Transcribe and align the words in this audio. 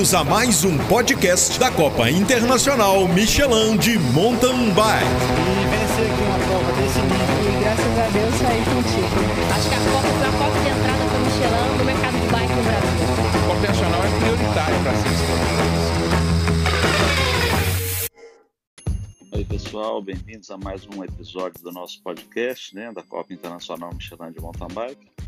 Bem-vindos 0.00 0.14
a 0.14 0.24
mais 0.24 0.64
um 0.64 0.78
podcast 0.88 1.60
da 1.60 1.70
Copa 1.70 2.10
Internacional 2.10 3.06
Michelin 3.06 3.76
de 3.76 3.98
Mountain 3.98 4.72
Bike. 4.72 5.04
E 5.04 5.66
vencer 5.68 6.10
aqui 6.10 6.22
uma 6.22 6.38
prova 6.38 6.72
desse 6.72 7.00
nível 7.00 7.44
e 7.44 7.60
graças 7.60 7.98
a 7.98 8.08
Deus 8.08 8.34
sair 8.36 8.64
contigo. 8.64 9.12
Acho 9.54 9.68
que 9.68 9.74
a 9.74 9.78
Copa 9.92 10.08
foi 10.08 10.26
a 10.26 10.32
porta 10.32 10.58
de 10.58 10.68
entrada 10.70 11.04
para 11.04 11.18
o 11.18 11.20
Michelin 11.20 11.76
no 11.76 11.84
mercado 11.84 12.16
de 12.18 12.26
bike 12.32 12.54
no 12.54 12.62
Brasil. 12.62 12.96
A 13.28 13.40
Copa 13.46 13.60
Nacional 13.68 14.00
é 14.02 14.08
prioritária 14.20 14.78
para 14.82 14.94
ser 14.96 15.10
Oi 19.36 19.44
pessoal, 19.44 20.00
bem-vindos 20.00 20.50
a 20.50 20.56
mais 20.56 20.86
um 20.86 21.04
episódio 21.04 21.62
do 21.62 21.72
nosso 21.72 22.02
podcast, 22.02 22.74
né, 22.74 22.90
da 22.90 23.02
Copa 23.02 23.34
Internacional 23.34 23.92
Michelin 23.92 24.32
de 24.32 24.40
Mountain 24.40 24.68
Bike. 24.72 25.19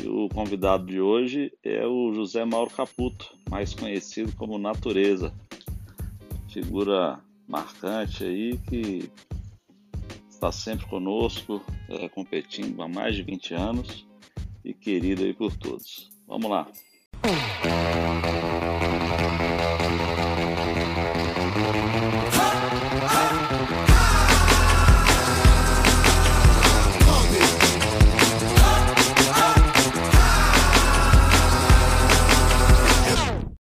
E 0.00 0.06
o 0.06 0.28
convidado 0.28 0.86
de 0.86 1.00
hoje 1.00 1.52
é 1.62 1.84
o 1.86 2.12
José 2.12 2.44
Mauro 2.44 2.70
Caputo, 2.70 3.36
mais 3.50 3.74
conhecido 3.74 4.32
como 4.36 4.58
Natureza. 4.58 5.34
Figura 6.48 7.18
marcante 7.48 8.24
aí 8.24 8.58
que 8.68 9.10
está 10.28 10.52
sempre 10.52 10.86
conosco, 10.86 11.62
é, 11.88 12.08
competindo 12.08 12.82
há 12.82 12.88
mais 12.88 13.16
de 13.16 13.22
20 13.22 13.54
anos 13.54 14.06
e 14.64 14.72
querido 14.72 15.22
aí 15.22 15.34
por 15.34 15.56
todos. 15.56 16.10
Vamos 16.26 16.50
lá. 16.50 16.66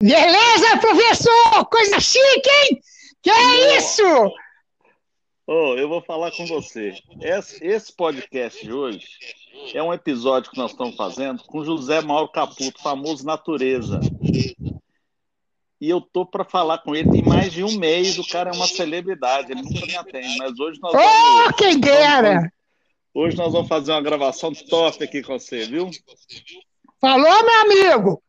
Beleza, 0.01 0.77
professor? 0.79 1.65
Coisa 1.65 1.99
chique, 1.99 2.49
hein? 2.49 2.81
Que 3.21 3.29
é 3.29 3.77
isso? 3.77 4.03
Oh, 5.45 5.75
eu 5.77 5.87
vou 5.87 6.01
falar 6.01 6.31
com 6.31 6.47
você. 6.47 6.95
Esse, 7.21 7.63
esse 7.63 7.95
podcast 7.95 8.65
de 8.65 8.73
hoje 8.73 9.05
é 9.75 9.83
um 9.83 9.93
episódio 9.93 10.49
que 10.49 10.57
nós 10.57 10.71
estamos 10.71 10.95
fazendo 10.95 11.43
com 11.43 11.63
José 11.63 12.01
Mauro 12.01 12.31
Caputo, 12.31 12.81
famoso 12.81 13.23
Natureza. 13.23 13.99
E 15.79 15.87
eu 15.87 16.01
tô 16.01 16.25
para 16.25 16.45
falar 16.45 16.79
com 16.79 16.95
ele 16.95 17.11
tem 17.11 17.23
mais 17.23 17.53
de 17.53 17.63
um 17.63 17.77
mês. 17.77 18.17
O 18.17 18.27
cara 18.27 18.49
é 18.49 18.55
uma 18.55 18.67
celebridade, 18.67 19.51
ele 19.51 19.61
nunca 19.61 19.85
me 19.85 19.95
atende. 19.95 20.35
Mas 20.39 20.59
hoje 20.59 20.79
nós 20.81 20.93
vamos. 20.93 21.47
Oh, 21.47 21.53
quem 21.53 21.79
dera! 21.79 22.51
hoje 23.13 23.37
nós 23.37 23.53
vamos 23.53 23.67
fazer 23.67 23.91
uma 23.91 24.01
gravação 24.01 24.51
top 24.51 25.03
aqui 25.03 25.21
com 25.21 25.37
você, 25.37 25.67
viu? 25.67 25.91
Falou, 26.99 27.43
meu 27.43 27.61
amigo? 27.61 28.23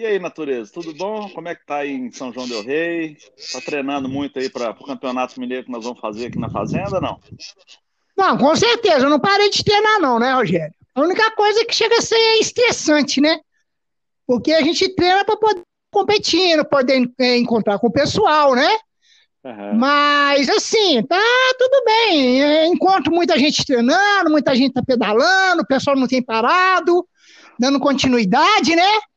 E 0.00 0.06
aí, 0.06 0.18
Natureza, 0.18 0.72
tudo 0.72 0.94
bom? 0.94 1.28
Como 1.28 1.46
é 1.46 1.54
que 1.54 1.66
tá 1.66 1.76
aí 1.80 1.92
em 1.92 2.10
São 2.10 2.32
João 2.32 2.48
del 2.48 2.62
Rei? 2.62 3.18
Tá 3.52 3.60
treinando 3.60 4.08
muito 4.08 4.38
aí 4.38 4.48
para 4.48 4.70
o 4.70 4.86
Campeonato 4.86 5.38
Mineiro 5.38 5.66
que 5.66 5.70
nós 5.70 5.84
vamos 5.84 6.00
fazer 6.00 6.28
aqui 6.28 6.38
na 6.38 6.48
Fazenda, 6.48 6.98
não? 7.02 7.20
Não, 8.16 8.38
com 8.38 8.56
certeza, 8.56 9.04
eu 9.04 9.10
não 9.10 9.20
parei 9.20 9.50
de 9.50 9.62
treinar, 9.62 10.00
não, 10.00 10.18
né, 10.18 10.32
Rogério? 10.32 10.72
A 10.94 11.02
única 11.02 11.30
coisa 11.32 11.60
é 11.60 11.64
que 11.66 11.74
chega 11.74 11.98
a 11.98 12.00
ser 12.00 12.16
estressante, 12.40 13.20
né? 13.20 13.40
Porque 14.26 14.54
a 14.54 14.62
gente 14.62 14.88
treina 14.94 15.22
para 15.22 15.36
poder 15.36 15.60
competir, 15.92 16.64
poder 16.70 17.06
é, 17.20 17.36
encontrar 17.36 17.78
com 17.78 17.88
o 17.88 17.92
pessoal, 17.92 18.54
né? 18.54 18.78
Aham. 19.44 19.74
Mas 19.74 20.48
assim, 20.48 21.02
tá 21.02 21.20
tudo 21.58 21.84
bem. 21.84 22.42
É, 22.42 22.66
Encontro 22.68 23.12
muita 23.12 23.38
gente 23.38 23.66
treinando, 23.66 24.30
muita 24.30 24.54
gente 24.54 24.72
tá 24.72 24.82
pedalando, 24.82 25.60
o 25.60 25.66
pessoal 25.66 25.94
não 25.94 26.08
tem 26.08 26.22
parado, 26.22 27.06
dando 27.58 27.78
continuidade, 27.78 28.74
né? 28.74 29.09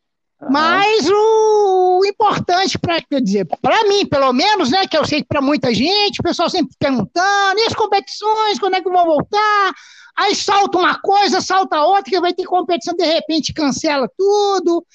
Mas 0.49 1.09
o 1.09 2.01
importante 2.05 2.77
para, 2.77 3.01
quer 3.01 3.21
dizer, 3.21 3.47
para 3.61 3.83
mim, 3.87 4.05
pelo 4.05 4.31
menos, 4.33 4.69
né, 4.71 4.85
que 4.87 4.97
eu 4.97 5.05
sei 5.05 5.21
que 5.21 5.27
para 5.27 5.41
muita 5.41 5.73
gente, 5.73 6.19
o 6.19 6.23
pessoal 6.23 6.49
sempre 6.49 6.75
perguntando, 6.77 7.59
e 7.59 7.65
as 7.65 7.73
competições, 7.73 8.59
quando 8.59 8.75
é 8.75 8.81
que 8.81 8.89
vão 8.89 9.05
voltar? 9.05 9.73
Aí 10.15 10.35
salta 10.35 10.77
uma 10.77 10.99
coisa, 10.99 11.41
salta 11.41 11.81
outra, 11.83 12.03
que 12.03 12.19
vai 12.19 12.33
ter 12.33 12.45
competição, 12.45 12.95
de 12.95 13.05
repente 13.05 13.53
cancela 13.53 14.07
tudo. 14.17 14.85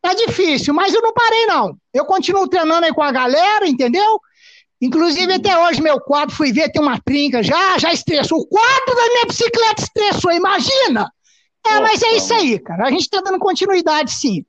Tá 0.00 0.14
difícil, 0.14 0.74
mas 0.74 0.92
eu 0.92 1.00
não 1.00 1.12
parei, 1.12 1.46
não. 1.46 1.76
Eu 1.92 2.04
continuo 2.04 2.48
treinando 2.48 2.86
aí 2.86 2.92
com 2.92 3.02
a 3.02 3.12
galera, 3.12 3.66
entendeu? 3.66 4.20
Inclusive, 4.80 5.32
até 5.32 5.58
hoje, 5.58 5.80
meu 5.80 5.98
quadro, 6.00 6.34
fui 6.34 6.52
ver, 6.52 6.70
tem 6.70 6.82
uma 6.82 7.00
trinca 7.00 7.42
já, 7.42 7.78
já 7.78 7.92
estressou. 7.92 8.38
O 8.38 8.46
quadro 8.46 8.94
da 8.94 9.08
minha 9.08 9.26
bicicleta 9.26 9.82
estressou, 9.82 10.32
imagina! 10.32 11.10
É, 11.66 11.80
mas 11.80 12.02
é 12.02 12.12
Nossa, 12.12 12.16
isso 12.16 12.34
aí, 12.34 12.58
cara. 12.58 12.86
A 12.86 12.90
gente 12.90 13.08
tá 13.08 13.22
dando 13.22 13.38
continuidade, 13.38 14.10
sim. 14.10 14.44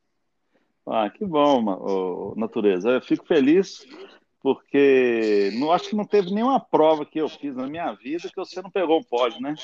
Ah, 0.88 1.09
que 1.09 1.25
bom, 1.25 2.34
Natureza. 2.35 2.90
Eu 2.90 3.01
fico 3.01 3.25
feliz 3.25 3.85
porque 4.41 5.50
não 5.56 5.72
acho 5.72 5.90
que 5.90 5.96
não 5.96 6.06
teve 6.06 6.29
nenhuma 6.31 6.59
prova 6.59 7.03
que 7.03 7.19
eu 7.19 7.28
fiz 7.28 7.56
na 7.56 7.66
minha 7.66 7.91
vida 7.94 8.29
que 8.29 8.35
você 8.35 8.62
não 8.62 8.69
pegou 8.69 9.00
um 9.00 9.03
pódio, 9.03 9.41
né? 9.41 9.56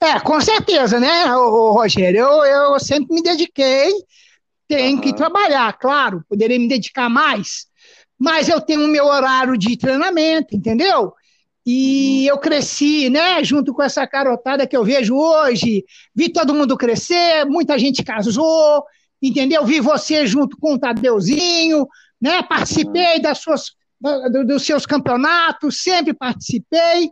É, 0.00 0.18
com 0.20 0.40
certeza, 0.40 0.98
né, 0.98 1.36
ô, 1.36 1.40
ô, 1.40 1.72
Rogério? 1.72 2.20
Eu, 2.20 2.44
eu 2.44 2.80
sempre 2.80 3.14
me 3.14 3.22
dediquei, 3.22 3.90
tenho 4.66 5.00
que 5.00 5.08
Aham. 5.08 5.16
trabalhar, 5.16 5.72
claro, 5.76 6.24
poderia 6.28 6.58
me 6.58 6.68
dedicar 6.68 7.10
mais, 7.10 7.66
mas 8.18 8.48
eu 8.48 8.60
tenho 8.60 8.84
o 8.84 8.88
meu 8.88 9.06
horário 9.06 9.58
de 9.58 9.76
treinamento, 9.76 10.56
entendeu? 10.56 11.12
E 11.66 12.26
eu 12.26 12.38
cresci, 12.38 13.10
né, 13.10 13.44
junto 13.44 13.74
com 13.74 13.82
essa 13.82 14.06
carotada 14.06 14.66
que 14.66 14.76
eu 14.76 14.84
vejo 14.84 15.14
hoje, 15.14 15.84
vi 16.14 16.32
todo 16.32 16.54
mundo 16.54 16.78
crescer, 16.78 17.44
muita 17.44 17.78
gente 17.78 18.02
casou, 18.02 18.84
entendeu? 19.22 19.64
Vi 19.64 19.80
você 19.80 20.26
junto 20.26 20.56
com 20.58 20.74
o 20.74 20.78
Tadeuzinho, 20.78 21.86
né? 22.20 22.42
Participei 22.42 23.20
das 23.20 23.38
suas, 23.38 23.72
do- 24.00 24.44
dos 24.44 24.64
seus 24.64 24.86
campeonatos, 24.86 25.82
sempre 25.82 26.14
participei 26.14 27.10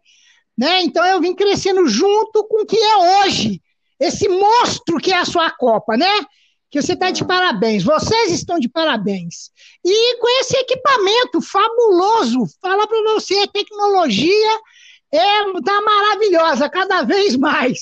né? 0.56 0.82
Então 0.82 1.04
eu 1.04 1.20
vim 1.20 1.34
crescendo 1.34 1.86
junto 1.86 2.44
com 2.44 2.62
o 2.62 2.66
que 2.66 2.78
é 2.78 2.96
hoje, 3.24 3.60
esse 4.00 4.28
monstro 4.28 4.98
que 4.98 5.12
é 5.12 5.18
a 5.18 5.24
sua 5.24 5.50
Copa, 5.50 5.96
né? 5.96 6.10
Que 6.70 6.80
você 6.80 6.94
está 6.94 7.10
de 7.10 7.24
parabéns, 7.24 7.84
vocês 7.84 8.32
estão 8.32 8.58
de 8.58 8.68
parabéns. 8.68 9.50
E 9.84 10.16
com 10.18 10.28
esse 10.40 10.56
equipamento 10.56 11.40
fabuloso, 11.40 12.38
falar 12.60 12.86
para 12.86 13.02
você, 13.14 13.34
a 13.38 13.48
tecnologia 13.48 14.58
é 15.12 15.52
tá 15.62 15.80
maravilhosa, 15.80 16.68
cada 16.68 17.02
vez 17.02 17.36
mais. 17.36 17.78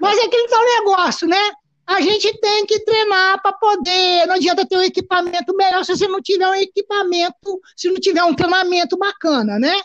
Mas 0.00 0.18
é 0.18 0.24
aquele 0.24 0.48
tal 0.48 0.62
negócio, 0.64 1.26
né? 1.26 1.50
A 1.92 2.00
gente 2.00 2.32
tem 2.40 2.64
que 2.64 2.80
treinar 2.80 3.42
para 3.42 3.52
poder. 3.52 4.26
Não 4.26 4.34
adianta 4.34 4.66
ter 4.66 4.78
um 4.78 4.82
equipamento 4.82 5.54
melhor 5.54 5.84
se 5.84 5.94
você 5.94 6.08
não 6.08 6.22
tiver 6.22 6.48
um 6.48 6.54
equipamento, 6.54 7.60
se 7.76 7.88
não 7.90 8.00
tiver 8.00 8.24
um 8.24 8.34
treinamento 8.34 8.96
bacana, 8.96 9.58
né? 9.58 9.78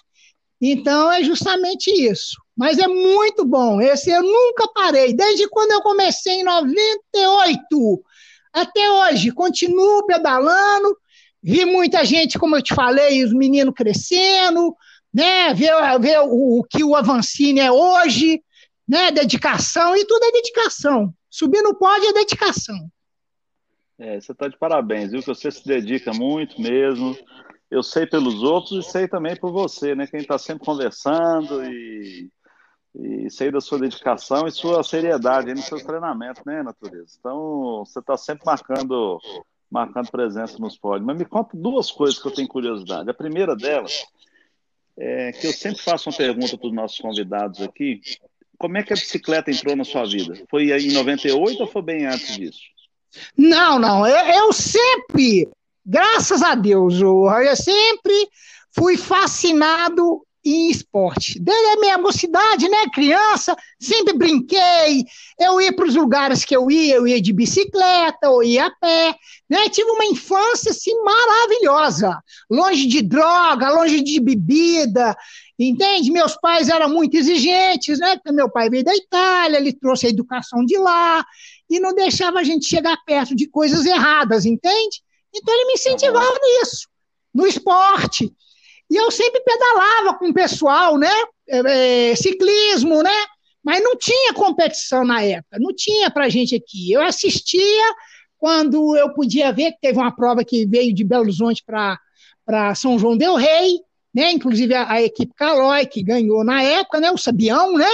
Então 0.61 1.11
é 1.11 1.21
justamente 1.21 1.91
isso. 1.91 2.37
Mas 2.55 2.79
é 2.79 2.87
muito 2.87 3.43
bom. 3.43 3.81
Esse 3.81 4.09
eu 4.09 4.23
nunca 4.23 4.67
parei. 4.73 5.13
Desde 5.13 5.49
quando 5.49 5.71
eu 5.71 5.81
comecei 5.81 6.35
em 6.35 6.43
98 6.43 8.01
até 8.53 8.89
hoje, 8.89 9.31
continuo 9.31 10.05
pedalando. 10.05 10.97
Vi 11.43 11.65
muita 11.65 12.05
gente, 12.05 12.39
como 12.39 12.55
eu 12.55 12.61
te 12.61 12.73
falei, 12.73 13.23
os 13.23 13.33
meninos 13.33 13.73
crescendo, 13.75 14.73
né? 15.13 15.53
Ver, 15.53 15.73
ver 15.99 16.19
o, 16.21 16.59
o 16.59 16.63
que 16.63 16.83
o 16.83 16.95
Avancini 16.95 17.59
é 17.59 17.71
hoje, 17.71 18.41
né? 18.87 19.11
Dedicação, 19.11 19.95
e 19.95 20.05
tudo 20.05 20.23
é 20.23 20.31
dedicação. 20.31 21.13
Subir 21.37 21.61
no 21.61 21.75
pódio 21.75 22.09
é 22.09 22.13
dedicação. 22.13 22.89
É, 23.99 24.19
você 24.19 24.31
está 24.31 24.47
de 24.47 24.57
parabéns, 24.57 25.11
viu? 25.11 25.19
Que 25.19 25.27
você 25.27 25.51
se 25.51 25.63
dedica 25.63 26.11
muito 26.11 26.59
mesmo. 26.59 27.15
Eu 27.69 27.83
sei 27.83 28.07
pelos 28.07 28.41
outros 28.41 28.83
e 28.83 28.89
sei 28.89 29.07
também 29.07 29.35
por 29.35 29.51
você, 29.51 29.93
né? 29.93 30.07
Quem 30.07 30.21
está 30.21 30.39
sempre 30.39 30.65
conversando 30.65 31.63
e, 31.63 32.27
e 32.95 33.29
sei 33.29 33.51
da 33.51 33.61
sua 33.61 33.77
dedicação 33.77 34.47
e 34.47 34.51
sua 34.51 34.81
seriedade 34.81 35.53
nos 35.53 35.65
seus 35.65 35.83
treinamentos, 35.83 36.43
né, 36.43 36.63
Natureza? 36.63 37.15
Então, 37.19 37.85
você 37.85 37.99
está 37.99 38.17
sempre 38.17 38.43
marcando, 38.43 39.19
marcando 39.69 40.09
presença 40.09 40.57
nos 40.57 40.75
pódios. 40.75 41.05
Mas 41.05 41.19
me 41.19 41.25
conta 41.25 41.55
duas 41.55 41.91
coisas 41.91 42.19
que 42.19 42.27
eu 42.27 42.33
tenho 42.33 42.47
curiosidade. 42.47 43.11
A 43.11 43.13
primeira 43.13 43.55
delas 43.55 44.07
é 44.97 45.31
que 45.33 45.45
eu 45.45 45.53
sempre 45.53 45.83
faço 45.83 46.09
uma 46.09 46.17
pergunta 46.17 46.57
para 46.57 46.67
os 46.67 46.73
nossos 46.73 46.97
convidados 46.97 47.61
aqui. 47.61 48.01
Como 48.57 48.77
é 48.77 48.83
que 48.83 48.93
a 48.93 48.95
bicicleta 48.95 49.51
entrou 49.51 49.75
na 49.75 49.83
sua 49.83 50.05
vida? 50.05 50.33
Foi 50.49 50.71
em 50.71 50.91
98 50.91 51.61
ou 51.61 51.67
foi 51.67 51.81
bem 51.81 52.05
antes 52.05 52.35
disso? 52.35 52.59
Não, 53.37 53.79
não, 53.79 54.05
eu, 54.05 54.45
eu 54.45 54.53
sempre, 54.53 55.47
graças 55.85 56.41
a 56.41 56.55
Deus, 56.55 56.99
eu 56.99 57.55
sempre 57.55 58.27
fui 58.71 58.97
fascinado 58.97 60.21
em 60.45 60.69
esporte. 60.69 61.39
Desde 61.39 61.65
a 61.73 61.79
minha 61.79 61.97
mocidade, 61.97 62.69
né, 62.69 62.85
criança, 62.93 63.55
sempre 63.79 64.13
brinquei, 64.17 65.03
eu 65.39 65.59
ia 65.59 65.75
para 65.75 65.85
os 65.85 65.95
lugares 65.95 66.45
que 66.45 66.55
eu 66.55 66.71
ia, 66.71 66.95
eu 66.95 67.07
ia 67.07 67.21
de 67.21 67.33
bicicleta, 67.33 68.19
eu 68.23 68.41
ia 68.41 68.67
a 68.67 68.71
pé, 68.79 69.15
né, 69.49 69.67
tive 69.69 69.89
uma 69.91 70.05
infância, 70.05 70.71
assim, 70.71 70.93
maravilhosa, 71.03 72.17
longe 72.49 72.87
de 72.87 73.01
droga, 73.01 73.69
longe 73.71 74.01
de 74.01 74.19
bebida, 74.21 75.17
entende? 75.65 76.11
Meus 76.11 76.35
pais 76.35 76.69
eram 76.69 76.89
muito 76.89 77.15
exigentes, 77.17 77.99
né, 77.99 78.15
porque 78.15 78.31
meu 78.31 78.49
pai 78.49 78.69
veio 78.69 78.83
da 78.83 78.95
Itália, 78.95 79.57
ele 79.57 79.73
trouxe 79.73 80.07
a 80.07 80.09
educação 80.09 80.63
de 80.63 80.77
lá, 80.77 81.25
e 81.69 81.79
não 81.79 81.93
deixava 81.93 82.39
a 82.39 82.43
gente 82.43 82.65
chegar 82.65 82.97
perto 83.05 83.35
de 83.35 83.47
coisas 83.47 83.85
erradas, 83.85 84.45
entende? 84.45 85.01
Então 85.33 85.53
ele 85.53 85.65
me 85.65 85.73
incentivava 85.73 86.37
nisso, 86.41 86.87
no 87.33 87.45
esporte. 87.45 88.31
E 88.89 88.95
eu 88.95 89.11
sempre 89.11 89.41
pedalava 89.41 90.17
com 90.17 90.29
o 90.29 90.33
pessoal, 90.33 90.97
né? 90.97 91.11
É, 91.47 92.11
é, 92.11 92.15
ciclismo, 92.15 93.03
né? 93.03 93.25
Mas 93.63 93.83
não 93.83 93.97
tinha 93.97 94.33
competição 94.33 95.03
na 95.03 95.21
época, 95.21 95.59
não 95.59 95.75
tinha 95.75 96.09
pra 96.09 96.29
gente 96.29 96.55
aqui. 96.55 96.91
Eu 96.91 97.01
assistia 97.01 97.95
quando 98.37 98.95
eu 98.95 99.13
podia 99.13 99.51
ver 99.51 99.73
que 99.73 99.81
teve 99.81 99.97
uma 99.97 100.15
prova 100.15 100.45
que 100.45 100.65
veio 100.65 100.93
de 100.93 101.03
Belo 101.03 101.23
Horizonte 101.23 101.63
para 101.65 102.75
São 102.75 102.97
João 102.97 103.17
Del 103.17 103.35
Rei, 103.35 103.79
né? 104.17 104.31
Inclusive 104.31 104.73
a, 104.73 104.93
a, 104.93 105.01
equipe 105.03 105.31
Calói, 105.35 105.85
que 105.85 106.01
ganhou 106.01 106.43
na 106.43 106.63
época, 106.63 106.99
né? 106.99 107.11
O 107.11 107.19
Sabião, 107.19 107.73
né? 107.73 107.89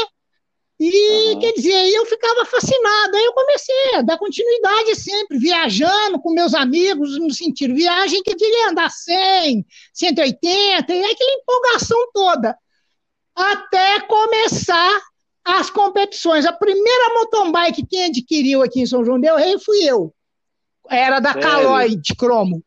E, 0.80 1.34
uhum. 1.34 1.40
quer 1.40 1.52
dizer, 1.52 1.90
eu 1.90 2.06
ficava 2.06 2.46
fascinado. 2.46 3.18
Aí 3.18 3.26
eu 3.26 3.34
comecei 3.34 3.96
a 3.96 4.02
dar 4.02 4.18
continuidade 4.18 4.96
sempre, 4.96 5.38
viajando 5.38 6.18
com 6.22 6.34
meus 6.34 6.54
amigos, 6.54 7.20
no 7.20 7.30
sentido 7.34 7.76
viagem 7.76 8.24
que 8.24 8.36
queria 8.36 8.70
andar 8.70 8.90
100, 8.90 9.66
180, 9.94 10.94
e 10.94 11.04
aquela 11.04 11.34
empolgação 11.34 12.10
toda. 12.14 12.58
Até 13.36 14.00
começar 14.08 15.02
as 15.44 15.70
competições. 15.70 16.46
A 16.46 16.54
primeira 16.54 17.16
mountain 17.16 17.52
bike 17.52 17.86
que 17.86 18.02
adquiriu 18.02 18.62
aqui 18.62 18.80
em 18.80 18.86
São 18.86 19.04
João 19.04 19.20
Del 19.20 19.36
Rei 19.36 19.60
fui 19.60 19.84
eu. 19.84 20.14
Era 20.90 21.20
da 21.20 21.34
Sério? 21.34 21.50
Caloi 21.50 21.98
de 21.98 22.16
cromo. 22.16 22.64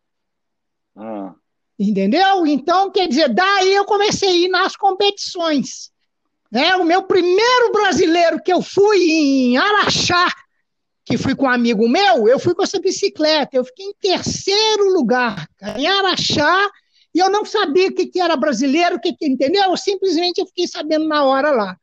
Ah. 0.94 1.34
Entendeu? 1.78 2.46
Então, 2.46 2.90
quer 2.90 3.06
dizer, 3.06 3.28
daí 3.28 3.74
eu 3.74 3.84
comecei 3.84 4.28
a 4.28 4.32
ir 4.32 4.48
nas 4.48 4.76
competições. 4.76 5.90
Né? 6.50 6.74
O 6.76 6.84
meu 6.84 7.02
primeiro 7.02 7.72
brasileiro 7.72 8.42
que 8.42 8.52
eu 8.52 8.62
fui 8.62 8.98
em 8.98 9.56
Araxá, 9.58 10.32
que 11.04 11.18
fui 11.18 11.34
com 11.34 11.44
um 11.44 11.50
amigo 11.50 11.88
meu, 11.88 12.26
eu 12.26 12.38
fui 12.38 12.54
com 12.54 12.62
essa 12.62 12.80
bicicleta. 12.80 13.56
Eu 13.56 13.64
fiquei 13.64 13.86
em 13.86 13.94
terceiro 14.00 14.92
lugar, 14.92 15.46
em 15.76 15.86
Araxá, 15.86 16.70
e 17.14 17.18
eu 17.18 17.30
não 17.30 17.44
sabia 17.44 17.88
o 17.88 17.94
que, 17.94 18.06
que 18.06 18.20
era 18.20 18.36
brasileiro, 18.36 18.96
o 18.96 19.00
que, 19.00 19.12
que 19.12 19.26
entendeu? 19.26 19.64
Eu 19.64 19.76
simplesmente 19.76 20.38
eu 20.38 20.46
fiquei 20.46 20.66
sabendo 20.66 21.06
na 21.06 21.24
hora 21.24 21.50
lá. 21.50 21.76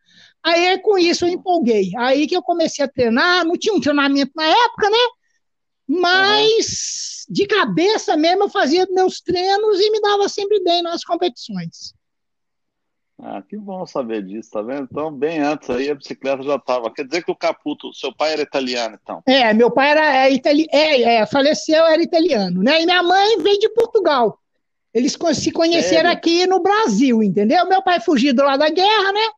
Aí 0.44 0.78
com 0.80 0.98
isso 0.98 1.26
eu 1.26 1.30
empolguei. 1.30 1.92
Aí 1.98 2.28
que 2.28 2.36
eu 2.36 2.44
comecei 2.44 2.84
a 2.84 2.88
treinar, 2.88 3.46
não 3.46 3.58
tinha 3.58 3.74
um 3.74 3.80
treinamento 3.80 4.32
na 4.36 4.46
época, 4.46 4.90
né? 4.90 4.98
Mas 5.88 6.52
uhum. 6.56 7.13
De 7.30 7.46
cabeça 7.46 8.16
mesmo 8.18 8.44
eu 8.44 8.50
fazia 8.50 8.88
meus 8.90 9.22
treinos 9.22 9.80
e 9.80 9.92
me 9.92 10.02
dava 10.02 10.28
sempre 10.30 10.62
bem 10.64 10.82
nas 10.82 11.04
competições. 11.04 11.94
Ah, 13.26 13.42
que 13.42 13.56
bom 13.56 13.86
saber 13.86 14.24
disso, 14.24 14.50
tá 14.52 14.62
vendo? 14.62 14.88
Então, 14.92 15.12
bem 15.12 15.40
antes 15.40 15.70
aí 15.70 15.90
a 15.90 15.96
bicicleta 15.96 16.44
já 16.44 16.56
estava. 16.56 16.92
Quer 16.92 17.06
dizer 17.06 17.24
que 17.24 17.32
o 17.32 17.36
Caputo, 17.36 17.94
seu 17.94 18.14
pai 18.14 18.34
era 18.34 18.42
italiano, 18.42 19.00
então? 19.02 19.22
É, 19.26 19.54
meu 19.54 19.72
pai 19.72 19.92
era 19.92 20.26
é, 20.26 20.32
itali... 20.32 20.68
é, 20.72 21.02
é, 21.02 21.26
faleceu, 21.26 21.86
era 21.86 22.02
italiano, 22.02 22.62
né? 22.62 22.82
E 22.82 22.86
minha 22.86 23.02
mãe 23.02 23.38
veio 23.38 23.60
de 23.60 23.70
Portugal. 23.70 24.38
Eles 24.94 25.18
se 25.36 25.52
conheceram 25.52 26.10
Sério? 26.10 26.12
aqui 26.12 26.46
no 26.46 26.60
Brasil, 26.60 27.24
entendeu? 27.24 27.66
Meu 27.68 27.82
pai 27.82 28.00
fugido 28.00 28.44
lá 28.44 28.58
da 28.58 28.70
guerra, 28.70 29.12
né? 29.14 29.30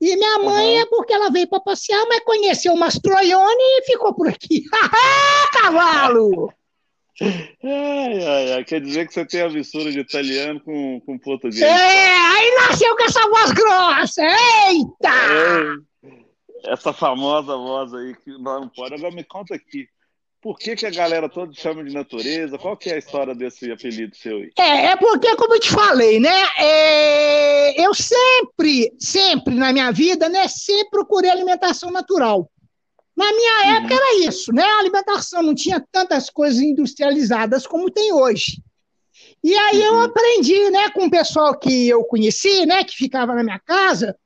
E 0.00 0.16
minha 0.16 0.38
mãe 0.38 0.76
uhum. 0.76 0.82
é 0.82 0.86
porque 0.86 1.12
ela 1.12 1.30
veio 1.30 1.48
para 1.48 1.60
passear, 1.60 2.04
mas 2.08 2.24
conheceu 2.24 2.72
o 2.72 2.78
Mastroianni 2.78 3.62
e 3.78 3.84
ficou 3.84 4.14
por 4.14 4.28
aqui. 4.28 4.64
Cavalo! 5.52 6.52
Ai, 7.20 8.24
ai, 8.24 8.52
ai. 8.52 8.64
Quer 8.64 8.80
dizer 8.80 9.06
que 9.06 9.14
você 9.14 9.24
tem 9.24 9.42
a 9.42 9.48
mistura 9.48 9.90
de 9.90 10.00
italiano 10.00 10.60
com, 10.60 11.00
com 11.00 11.18
português. 11.18 11.62
É, 11.62 11.72
aí 11.72 12.54
nasceu 12.56 12.96
com 12.96 13.04
essa 13.04 13.28
voz 13.28 13.52
grossa. 13.52 14.22
Eita! 14.22 15.08
É, 16.04 16.72
essa 16.72 16.92
famosa 16.92 17.56
voz 17.56 17.94
aí 17.94 18.14
que 18.16 18.30
não 18.38 18.68
pode. 18.68 18.94
Agora 18.94 19.14
me 19.14 19.24
conta 19.24 19.54
aqui. 19.54 19.86
Por 20.44 20.58
que, 20.58 20.76
que 20.76 20.84
a 20.84 20.90
galera 20.90 21.26
toda 21.26 21.54
chama 21.54 21.82
de 21.82 21.94
natureza? 21.94 22.58
Qual 22.58 22.76
que 22.76 22.90
é 22.90 22.96
a 22.96 22.98
história 22.98 23.34
desse 23.34 23.70
apelido 23.72 24.14
seu 24.14 24.36
aí? 24.36 24.52
É, 24.58 24.86
é 24.88 24.96
porque, 24.96 25.34
como 25.36 25.54
eu 25.54 25.60
te 25.60 25.70
falei, 25.70 26.20
né? 26.20 26.44
É, 26.58 27.82
eu 27.82 27.94
sempre, 27.94 28.92
sempre 28.98 29.54
na 29.54 29.72
minha 29.72 29.90
vida, 29.90 30.28
né? 30.28 30.46
Sempre 30.46 30.90
procurei 30.90 31.30
alimentação 31.30 31.90
natural. 31.90 32.50
Na 33.16 33.32
minha 33.32 33.52
uhum. 33.52 33.76
época 33.76 33.94
era 33.94 34.26
isso, 34.26 34.52
né? 34.52 34.64
A 34.64 34.78
alimentação 34.78 35.42
não 35.42 35.54
tinha 35.54 35.84
tantas 35.92 36.28
coisas 36.28 36.60
industrializadas 36.60 37.66
como 37.66 37.90
tem 37.90 38.12
hoje. 38.12 38.60
E 39.42 39.54
aí 39.54 39.78
uhum. 39.78 39.84
eu 39.84 40.00
aprendi, 40.00 40.70
né, 40.70 40.90
com 40.90 41.06
o 41.06 41.10
pessoal 41.10 41.56
que 41.56 41.88
eu 41.88 42.02
conheci, 42.04 42.66
né, 42.66 42.82
que 42.82 42.96
ficava 42.96 43.34
na 43.34 43.44
minha 43.44 43.58
casa, 43.58 44.16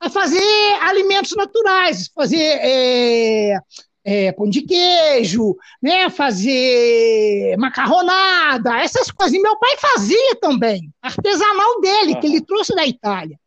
a 0.00 0.10
fazer 0.10 0.42
alimentos 0.80 1.36
naturais, 1.36 2.10
fazer 2.12 2.58
é, 2.60 3.58
é, 4.04 4.32
pão 4.32 4.48
de 4.48 4.62
queijo, 4.62 5.56
né, 5.80 6.10
fazer 6.10 7.56
macarronada, 7.58 8.78
essas 8.78 9.10
coisas. 9.10 9.34
E 9.36 9.40
meu 9.40 9.56
pai 9.58 9.76
fazia 9.78 10.34
também, 10.40 10.90
artesanal 11.00 11.80
dele, 11.80 12.14
uhum. 12.14 12.20
que 12.20 12.26
ele 12.26 12.40
trouxe 12.40 12.74
da 12.74 12.86
Itália. 12.86 13.38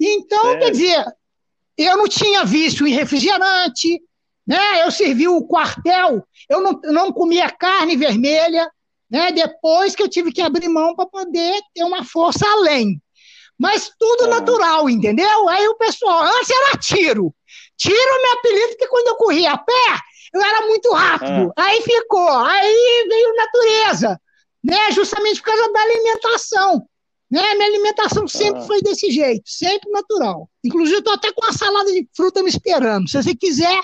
Então, 0.00 0.58
quer 0.58 0.70
dizer, 0.70 1.04
eu 1.76 1.96
não 1.96 2.08
tinha 2.08 2.44
vício 2.44 2.86
em 2.86 2.92
refrigerante, 2.92 4.00
né? 4.46 4.82
Eu 4.82 4.90
servi 4.90 5.28
o 5.28 5.44
quartel, 5.44 6.26
eu 6.48 6.60
não, 6.60 6.80
não 6.84 7.12
comia 7.12 7.50
carne 7.50 7.96
vermelha, 7.96 8.70
né? 9.10 9.30
Depois 9.32 9.94
que 9.94 10.02
eu 10.02 10.08
tive 10.08 10.32
que 10.32 10.40
abrir 10.40 10.68
mão 10.68 10.94
para 10.94 11.06
poder 11.06 11.60
ter 11.74 11.84
uma 11.84 12.04
força 12.04 12.46
além. 12.46 13.00
Mas 13.58 13.90
tudo 13.98 14.24
é. 14.24 14.28
natural, 14.28 14.88
entendeu? 14.88 15.48
Aí 15.48 15.68
o 15.68 15.76
pessoal, 15.76 16.22
antes 16.22 16.50
era 16.50 16.78
tiro. 16.78 17.34
Tiro 17.76 17.96
é 17.96 18.22
meu 18.22 18.32
apelido, 18.32 18.68
porque 18.68 18.88
quando 18.88 19.08
eu 19.08 19.16
corria 19.16 19.52
a 19.52 19.58
pé, 19.58 19.98
eu 20.34 20.40
era 20.40 20.66
muito 20.66 20.90
rápido. 20.92 21.52
É. 21.56 21.62
Aí 21.62 21.82
ficou, 21.82 22.28
aí 22.28 23.06
veio 23.08 23.36
natureza, 23.36 24.20
né? 24.64 24.90
Justamente 24.92 25.40
por 25.40 25.46
causa 25.46 25.72
da 25.72 25.80
alimentação. 25.80 26.88
Né? 27.30 27.54
Minha 27.54 27.66
alimentação 27.66 28.28
sempre 28.28 28.62
é. 28.62 28.66
foi 28.66 28.82
desse 28.82 29.10
jeito, 29.10 29.42
sempre 29.46 29.90
natural. 29.90 30.50
Inclusive, 30.62 30.98
estou 30.98 31.14
até 31.14 31.32
com 31.32 31.42
uma 31.44 31.52
salada 31.52 31.90
de 31.90 32.06
fruta 32.14 32.42
me 32.42 32.50
esperando. 32.50 33.08
Se 33.08 33.22
você 33.22 33.34
quiser, 33.34 33.80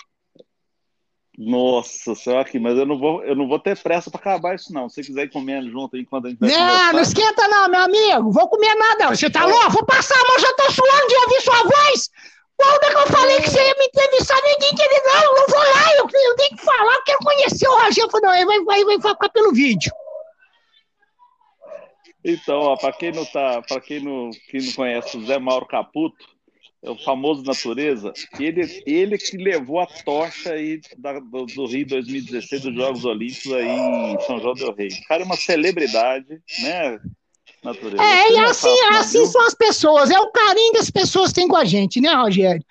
nossa 1.40 2.17
senhora, 2.17 2.43
aqui, 2.43 2.58
mas 2.58 2.76
eu 2.76 2.85
não 2.85 2.99
vou, 2.99 3.23
eu 3.23 3.37
não 3.37 3.46
vou 3.46 3.61
ter 3.61 3.79
pressa 3.79 4.11
para 4.11 4.19
acabar 4.19 4.56
isso, 4.56 4.73
não. 4.73 4.88
Se 4.88 4.96
você 4.96 5.02
quiser 5.05 5.23
ir 5.23 5.31
comendo 5.31 5.70
junto 5.70 5.94
aí 5.94 6.02
enquanto 6.02 6.26
a 6.26 6.31
gente 6.31 6.40
vai 6.40 6.50
Não, 6.50 6.58
conversar. 6.58 6.93
não 6.93 7.00
esquenta, 7.00 7.46
não, 7.49 7.69
meu 7.69 7.81
amigo. 7.81 8.32
Vou 8.32 8.49
comer 8.49 8.75
nada. 8.75 9.14
Você 9.14 9.31
tá 9.31 9.46
louco? 9.46 9.70
Vou 9.70 9.86
passar, 9.86 10.19
mas 10.27 10.43
já 10.43 10.53
tô 10.55 10.65
suando 10.72 11.06
de 11.06 11.15
ouvir 11.15 11.41
sua 11.43 11.63
voz. 11.63 12.10
Quando 12.56 12.82
é 12.82 12.89
que 12.89 12.96
eu 12.96 13.06
falei 13.17 13.41
que 13.41 13.51
você 13.51 13.65
ia 13.65 13.74
me 13.79 13.84
entrevistar? 13.84 14.34
Ninguém 14.43 14.74
queria, 14.74 15.03
não, 15.06 15.34
não 15.36 15.46
vou 15.48 15.58
lá. 15.60 15.94
Eu, 15.96 16.08
eu 16.31 16.36
tenho 16.36 16.56
que 16.56 16.65
falar, 16.65 16.94
porque 16.96 17.13
eu 17.13 17.19
conheci 17.19 17.69
o 17.69 17.72
Rogério. 17.72 18.03
Eu 18.03 18.10
falei, 18.10 18.27
não, 18.27 18.34
ele 18.53 18.65
vai, 18.65 18.84
vai, 18.84 18.98
vai 18.98 19.13
ficar 19.13 19.29
pelo 19.29 19.53
vídeo. 19.53 19.93
Então, 22.24 22.77
para 22.79 22.93
quem 22.94 23.13
não 23.13 23.24
tá, 23.24 23.63
para 23.63 23.81
quem 23.81 24.01
não, 24.01 24.31
quem 24.51 24.60
não 24.60 24.72
conhece 24.72 25.17
o 25.17 25.24
Zé 25.24 25.39
Mauro 25.39 25.67
Caputo, 25.67 26.27
o 26.82 26.97
famoso 26.97 27.43
Natureza, 27.43 28.13
ele, 28.39 28.82
ele 28.87 29.19
que 29.19 29.37
levou 29.37 29.81
a 29.81 29.87
tocha 29.87 30.53
aí 30.53 30.81
da, 30.97 31.19
do, 31.19 31.47
do, 31.47 31.67
Rio 31.67 31.87
2016 31.87 32.63
dos 32.63 32.75
Jogos 32.75 33.05
Olímpicos 33.05 33.53
aí 33.53 33.69
em 33.69 34.20
São 34.20 34.41
João 34.41 34.55
del 34.55 34.75
Rei. 34.75 34.89
O 34.89 35.08
cara 35.08 35.23
é 35.23 35.27
uma 35.27 35.37
celebridade, 35.37 36.41
né? 36.63 36.99
Natureza. 37.65 38.03
É, 38.03 38.32
e 38.32 38.39
assim, 38.39 38.81
assim 38.93 39.27
são 39.27 39.44
as 39.47 39.55
pessoas, 39.55 40.11
é 40.11 40.19
o 40.19 40.31
carinho 40.31 40.73
que 40.73 40.79
as 40.79 40.91
pessoas 40.91 41.32
têm 41.32 41.49
com 41.49 41.56
a 41.56 41.65
gente, 41.65 42.01
né, 42.01 42.15
Rogério? 42.15 42.65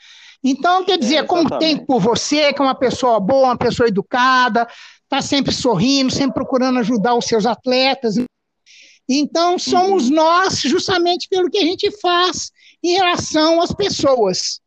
Então, 0.44 0.86
quer 0.86 0.98
dizer, 0.98 1.16
é, 1.16 1.24
como 1.24 1.58
tem 1.60 1.78
por 1.78 2.00
você, 2.00 2.54
que 2.54 2.62
é 2.62 2.66
uma 2.66 2.76
pessoa 2.76 3.20
boa, 3.20 3.48
uma 3.48 3.58
pessoa 3.58 3.90
educada, 3.90 4.68
tá 5.10 5.22
sempre 5.22 5.54
sorrindo, 5.54 6.12
sempre 6.12 6.36
procurando 6.36 6.80
ajudar 6.80 7.16
os 7.16 7.26
seus 7.26 7.46
atletas. 7.46 8.16
Então, 9.08 9.58
somos 9.58 10.10
uhum. 10.10 10.16
nós, 10.16 10.60
justamente 10.62 11.28
pelo 11.30 11.50
que 11.50 11.58
a 11.58 11.62
gente 11.62 11.90
faz 12.00 12.52
em 12.84 12.94
relação 12.94 13.62
às 13.62 13.72
pessoas. 13.72 14.60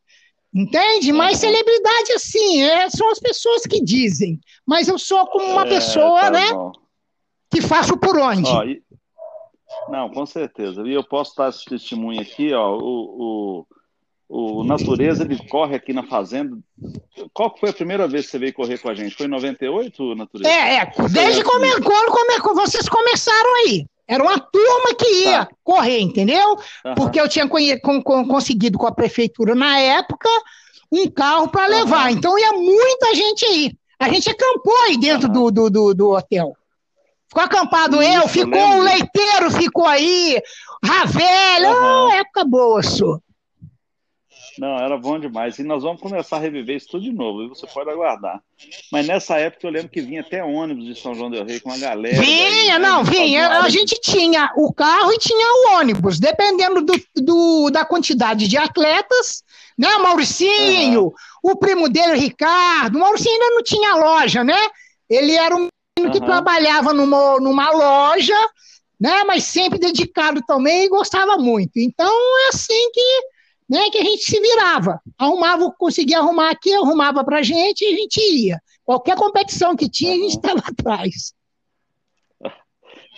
Entende? 0.52 1.12
Mas 1.12 1.38
celebridade, 1.38 2.12
assim, 2.12 2.62
é, 2.62 2.90
são 2.90 3.10
as 3.10 3.20
pessoas 3.20 3.62
que 3.62 3.80
dizem. 3.82 4.40
Mas 4.66 4.88
eu 4.88 4.98
sou 4.98 5.26
como 5.26 5.44
uma 5.44 5.66
é, 5.66 5.68
pessoa, 5.68 6.20
tá 6.22 6.30
né? 6.30 6.52
Bom. 6.52 6.72
Que 7.52 7.60
faço 7.60 7.96
por 7.96 8.16
onde. 8.18 8.48
Ó, 8.48 8.64
e... 8.64 8.82
Não, 9.88 10.10
com 10.10 10.26
certeza. 10.26 10.82
E 10.86 10.92
eu 10.92 11.04
posso 11.04 11.36
dar 11.36 11.50
esse 11.50 11.64
testemunho 11.64 12.20
aqui, 12.20 12.52
ó. 12.52 12.76
O, 12.76 13.66
o, 14.28 14.60
o 14.60 14.64
Natureza, 14.64 15.22
ele 15.22 15.38
corre 15.48 15.76
aqui 15.76 15.92
na 15.92 16.02
fazenda. 16.04 16.58
Qual 17.32 17.56
foi 17.56 17.70
a 17.70 17.74
primeira 17.74 18.08
vez 18.08 18.26
que 18.26 18.32
você 18.32 18.38
veio 18.38 18.54
correr 18.54 18.78
com 18.78 18.88
a 18.88 18.94
gente? 18.94 19.14
Foi 19.14 19.26
em 19.26 19.30
98, 19.30 20.14
Natureza? 20.16 20.50
É, 20.50 20.76
é. 20.78 20.92
Desde 21.10 21.44
come... 21.44 21.68
quando 21.80 22.56
vocês 22.56 22.88
começaram 22.88 23.54
aí. 23.66 23.86
Era 24.10 24.24
uma 24.24 24.40
turma 24.40 24.92
que 24.98 25.06
ia 25.22 25.46
tá. 25.46 25.52
correr, 25.62 26.00
entendeu? 26.00 26.58
Uhum. 26.84 26.94
Porque 26.96 27.20
eu 27.20 27.28
tinha 27.28 27.46
com, 27.46 28.02
com, 28.02 28.26
conseguido 28.26 28.76
com 28.76 28.88
a 28.88 28.92
prefeitura 28.92 29.54
na 29.54 29.78
época 29.78 30.28
um 30.90 31.08
carro 31.08 31.46
para 31.46 31.68
levar. 31.68 32.10
Uhum. 32.10 32.16
Então 32.16 32.36
ia 32.36 32.52
muita 32.52 33.14
gente 33.14 33.44
aí. 33.44 33.72
A 34.00 34.08
gente 34.08 34.28
acampou 34.28 34.76
aí 34.82 34.96
dentro 34.96 35.28
uhum. 35.28 35.52
do, 35.52 35.70
do, 35.70 35.94
do, 35.94 36.10
hotel. 36.10 36.56
Ficou 37.28 37.44
acampado 37.44 38.02
Isso, 38.02 38.12
eu, 38.12 38.26
ficou 38.26 38.60
o 38.60 38.78
um 38.78 38.82
leiteiro, 38.82 39.50
ficou 39.52 39.86
aí, 39.86 40.42
Ravel, 40.84 41.70
oh, 41.70 42.10
época 42.10 42.44
boa, 42.44 42.82
senhor. 42.82 43.22
Não, 44.60 44.76
era 44.76 44.98
bom 44.98 45.18
demais. 45.18 45.58
E 45.58 45.62
nós 45.62 45.82
vamos 45.82 46.02
começar 46.02 46.36
a 46.36 46.40
reviver 46.40 46.76
isso 46.76 46.88
tudo 46.90 47.02
de 47.04 47.12
novo, 47.12 47.42
e 47.42 47.48
você 47.48 47.66
pode 47.66 47.88
aguardar. 47.88 48.42
Mas 48.92 49.06
nessa 49.06 49.38
época 49.38 49.66
eu 49.66 49.70
lembro 49.70 49.88
que 49.88 50.02
vinha 50.02 50.20
até 50.20 50.44
ônibus 50.44 50.84
de 50.84 51.00
São 51.00 51.14
João 51.14 51.30
del 51.30 51.46
Rei 51.46 51.60
com 51.60 51.72
a 51.72 51.78
galera. 51.78 52.20
Vinha, 52.20 52.50
daí, 52.50 52.68
né? 52.68 52.78
não, 52.78 53.02
vinha. 53.02 53.48
Fazia 53.48 53.62
A 53.64 53.68
gente 53.70 53.98
tinha 54.02 54.52
o 54.58 54.70
carro 54.70 55.14
e 55.14 55.18
tinha 55.18 55.46
o 55.46 55.78
ônibus, 55.78 56.20
dependendo 56.20 56.82
do, 56.82 56.92
do- 57.16 57.70
da 57.70 57.86
quantidade 57.86 58.46
de 58.46 58.58
atletas, 58.58 59.42
né? 59.78 59.96
Mauricinho, 59.96 61.10
o 61.42 61.56
primo 61.56 61.88
dele, 61.88 62.12
o 62.12 62.20
Ricardo. 62.20 62.96
O 62.96 63.00
Mauricinho 63.00 63.32
ainda 63.32 63.54
não 63.54 63.62
tinha 63.62 63.94
loja, 63.96 64.44
né? 64.44 64.58
Ele 65.08 65.32
era 65.36 65.56
um 65.56 65.68
menino 65.96 66.12
que 66.12 66.18
Aham. 66.18 66.26
trabalhava 66.26 66.92
numa, 66.92 67.40
numa 67.40 67.70
loja, 67.70 68.36
né? 69.00 69.24
Mas 69.24 69.44
sempre 69.44 69.78
dedicado 69.78 70.42
também 70.46 70.84
e 70.84 70.88
gostava 70.90 71.38
muito. 71.38 71.78
Então 71.78 72.12
é 72.44 72.48
assim 72.48 72.90
que, 72.92 73.20
né, 73.70 73.88
que 73.90 73.98
a 73.98 74.04
gente 74.04 74.24
se 74.24 74.40
virava. 74.40 75.00
Arrumava, 75.16 75.70
conseguia 75.78 76.18
arrumar 76.18 76.50
aqui, 76.50 76.74
arrumava 76.74 77.22
pra 77.24 77.40
gente 77.42 77.82
e 77.82 77.86
a 77.94 77.96
gente 77.96 78.20
ia. 78.20 78.60
Qualquer 78.84 79.16
competição 79.16 79.76
que 79.76 79.88
tinha, 79.88 80.12
a 80.12 80.16
gente 80.16 80.36
estava 80.36 80.58
atrás. 80.58 81.32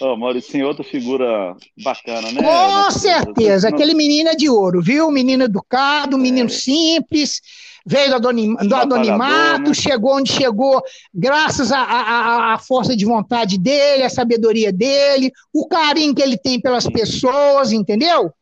Ó, 0.01 0.17
Mauricinho, 0.17 0.67
outra 0.67 0.83
figura 0.83 1.55
bacana, 1.83 2.33
né? 2.33 2.43
Com 2.43 2.91
certeza, 2.91 3.71
nós- 3.71 3.75
aquele 3.75 3.95
menino 3.95 4.31
é 4.31 4.35
de 4.35 4.49
ouro, 4.49 4.83
viu? 4.83 5.11
Menino 5.11 5.45
educado, 5.45 6.19
menino 6.19 6.47
É. 6.47 6.51
simples, 6.51 7.41
veio 7.87 8.09
do, 8.11 8.17
adonim- 8.17 8.55
do 8.57 8.75
anonimato, 8.75 9.69
né? 9.69 9.75
chegou 9.75 10.17
onde 10.17 10.33
chegou, 10.33 10.83
graças 11.15 11.71
à 11.73 12.59
força 12.67 12.97
de 12.97 13.05
vontade 13.05 13.59
dele, 13.59 14.03
à 14.03 14.11
sabedoria 14.11 14.73
dele, 14.73 15.31
o 15.53 15.69
carinho 15.69 16.15
que 16.15 16.23
ele 16.23 16.37
tem 16.39 16.61
pelas 16.61 16.87
pessoas, 16.87 17.71
entendeu? 17.71 18.33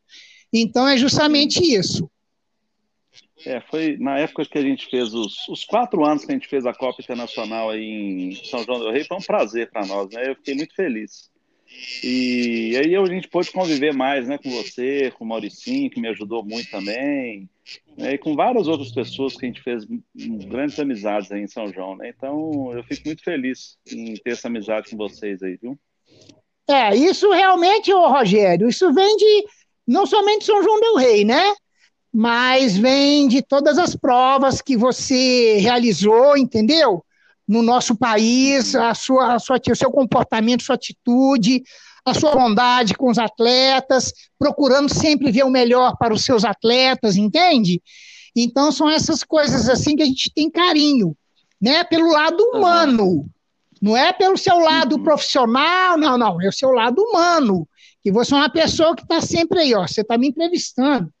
Então 0.53 0.87
é 0.87 0.97
justamente 0.97 1.59
isso. 1.59 2.09
É, 3.45 3.59
foi 3.61 3.97
na 3.97 4.19
época 4.19 4.45
que 4.45 4.57
a 4.57 4.61
gente 4.61 4.87
fez 4.87 5.13
os, 5.13 5.47
os 5.47 5.63
quatro 5.63 6.05
anos 6.05 6.23
que 6.23 6.31
a 6.31 6.35
gente 6.35 6.47
fez 6.47 6.65
a 6.65 6.73
Copa 6.73 7.01
Internacional 7.01 7.69
aí 7.69 8.31
em 8.31 8.35
São 8.45 8.63
João 8.63 8.79
del 8.79 8.91
Rei, 8.91 9.03
foi 9.03 9.17
um 9.17 9.21
prazer 9.21 9.69
para 9.71 9.85
nós, 9.85 10.09
né? 10.11 10.29
Eu 10.29 10.35
fiquei 10.35 10.53
muito 10.53 10.75
feliz. 10.75 11.31
E 12.03 12.77
aí 12.77 12.95
a 12.95 13.05
gente 13.05 13.29
pôde 13.29 13.51
conviver 13.51 13.93
mais, 13.93 14.27
né, 14.27 14.37
com 14.37 14.49
você, 14.49 15.11
com 15.11 15.23
o 15.23 15.27
Mauricinho, 15.27 15.89
que 15.89 16.01
me 16.01 16.09
ajudou 16.09 16.43
muito 16.43 16.69
também, 16.69 17.49
né, 17.97 18.13
e 18.13 18.17
com 18.17 18.35
várias 18.35 18.67
outras 18.67 18.91
pessoas 18.91 19.35
que 19.35 19.45
a 19.45 19.47
gente 19.47 19.61
fez 19.61 19.85
grandes 20.47 20.77
amizades 20.79 21.31
aí 21.31 21.41
em 21.41 21.47
São 21.47 21.71
João, 21.71 21.95
né? 21.95 22.09
Então 22.15 22.73
eu 22.73 22.83
fico 22.83 23.07
muito 23.07 23.23
feliz 23.23 23.77
em 23.89 24.13
ter 24.15 24.31
essa 24.31 24.47
amizade 24.47 24.89
com 24.89 24.97
vocês 24.97 25.41
aí, 25.41 25.57
viu? 25.61 25.79
É, 26.69 26.95
isso 26.95 27.31
realmente, 27.31 27.91
ô 27.91 28.07
Rogério, 28.07 28.69
isso 28.69 28.93
vem 28.93 29.17
de 29.17 29.45
não 29.87 30.05
somente 30.05 30.45
São 30.45 30.61
João 30.63 30.79
del 30.79 30.95
Rei, 30.95 31.25
né? 31.25 31.53
Mas 32.13 32.77
vem 32.77 33.27
de 33.27 33.41
todas 33.41 33.77
as 33.77 33.95
provas 33.95 34.61
que 34.61 34.75
você 34.75 35.57
realizou, 35.57 36.35
entendeu? 36.37 37.03
No 37.47 37.61
nosso 37.61 37.95
país, 37.95 38.75
a 38.75 38.93
sua, 38.93 39.35
a 39.35 39.39
sua, 39.39 39.59
o 39.71 39.75
seu 39.75 39.91
comportamento, 39.91 40.63
sua 40.63 40.75
atitude, 40.75 41.63
a 42.05 42.13
sua 42.13 42.35
bondade 42.35 42.93
com 42.95 43.09
os 43.09 43.17
atletas, 43.17 44.13
procurando 44.37 44.93
sempre 44.93 45.31
ver 45.31 45.43
o 45.43 45.49
melhor 45.49 45.95
para 45.97 46.13
os 46.13 46.23
seus 46.23 46.43
atletas, 46.43 47.15
entende? 47.15 47.81
Então 48.35 48.71
são 48.71 48.89
essas 48.89 49.23
coisas 49.23 49.69
assim 49.69 49.95
que 49.95 50.03
a 50.03 50.05
gente 50.05 50.31
tem 50.33 50.49
carinho, 50.49 51.15
né? 51.61 51.83
Pelo 51.83 52.11
lado 52.11 52.41
humano. 52.53 53.25
Não 53.81 53.97
é 53.97 54.13
pelo 54.13 54.37
seu 54.37 54.59
lado 54.59 54.97
Uhum. 54.97 55.03
profissional, 55.03 55.97
não, 55.97 56.17
não, 56.17 56.41
é 56.41 56.47
o 56.47 56.53
seu 56.53 56.71
lado 56.71 57.01
humano. 57.01 57.67
Que 58.03 58.11
você 58.11 58.33
é 58.33 58.37
uma 58.37 58.49
pessoa 58.49 58.95
que 58.95 59.03
está 59.03 59.21
sempre 59.21 59.59
aí, 59.59 59.73
ó. 59.73 59.87
Você 59.87 60.01
está 60.01 60.17
me 60.17 60.27
entrevistando. 60.27 61.11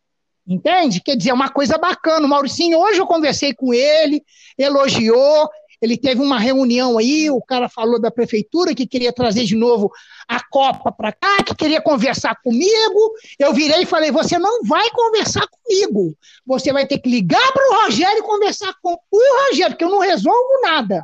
Entende? 0.47 1.01
Quer 1.01 1.15
dizer, 1.15 1.29
é 1.29 1.33
uma 1.33 1.49
coisa 1.49 1.77
bacana. 1.77 2.25
O 2.25 2.29
Mauricinho, 2.29 2.79
hoje 2.79 2.99
eu 2.99 3.07
conversei 3.07 3.53
com 3.53 3.73
ele, 3.73 4.23
elogiou. 4.57 5.49
Ele 5.81 5.97
teve 5.97 6.21
uma 6.21 6.37
reunião 6.37 6.99
aí, 6.99 7.31
o 7.31 7.41
cara 7.41 7.67
falou 7.67 7.99
da 7.99 8.11
prefeitura 8.11 8.75
que 8.75 8.85
queria 8.85 9.11
trazer 9.11 9.45
de 9.45 9.55
novo 9.55 9.91
a 10.27 10.39
Copa 10.47 10.91
para 10.91 11.11
cá, 11.11 11.43
que 11.43 11.55
queria 11.55 11.81
conversar 11.81 12.35
comigo. 12.43 13.13
Eu 13.39 13.51
virei 13.51 13.81
e 13.81 13.85
falei: 13.87 14.11
você 14.11 14.37
não 14.37 14.63
vai 14.63 14.87
conversar 14.91 15.47
comigo. 15.47 16.15
Você 16.45 16.71
vai 16.71 16.85
ter 16.85 16.99
que 16.99 17.09
ligar 17.09 17.51
para 17.51 17.67
o 17.67 17.83
Rogério 17.83 18.19
e 18.19 18.27
conversar 18.27 18.75
com 18.79 18.93
o 18.93 19.47
Rogério, 19.47 19.71
porque 19.71 19.83
eu 19.83 19.89
não 19.89 19.99
resolvo 19.99 20.61
nada. 20.61 21.03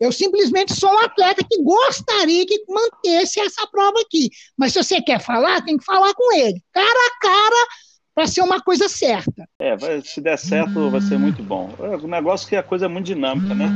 Eu 0.00 0.10
simplesmente 0.10 0.74
sou 0.74 0.90
um 0.90 0.98
atleta 0.98 1.44
que 1.48 1.62
gostaria 1.62 2.46
que 2.46 2.64
mantesse 2.66 3.38
essa 3.38 3.66
prova 3.66 4.00
aqui. 4.00 4.30
Mas 4.56 4.72
se 4.72 4.82
você 4.82 5.02
quer 5.02 5.20
falar, 5.20 5.62
tem 5.62 5.76
que 5.76 5.84
falar 5.84 6.14
com 6.14 6.34
ele, 6.34 6.62
cara 6.72 6.88
a 6.88 7.20
cara, 7.20 7.66
para 8.14 8.26
ser 8.26 8.40
uma 8.40 8.60
coisa 8.60 8.88
certa. 8.88 9.46
É, 9.58 9.76
se 10.00 10.20
der 10.20 10.38
certo, 10.38 10.90
vai 10.90 11.00
ser 11.00 11.18
muito 11.18 11.42
bom. 11.42 11.70
É, 11.78 11.96
O 11.96 12.08
negócio 12.08 12.46
é 12.46 12.48
que 12.48 12.56
a 12.56 12.62
coisa 12.62 12.86
é 12.86 12.88
muito 12.88 13.06
dinâmica, 13.06 13.54
né? 13.54 13.66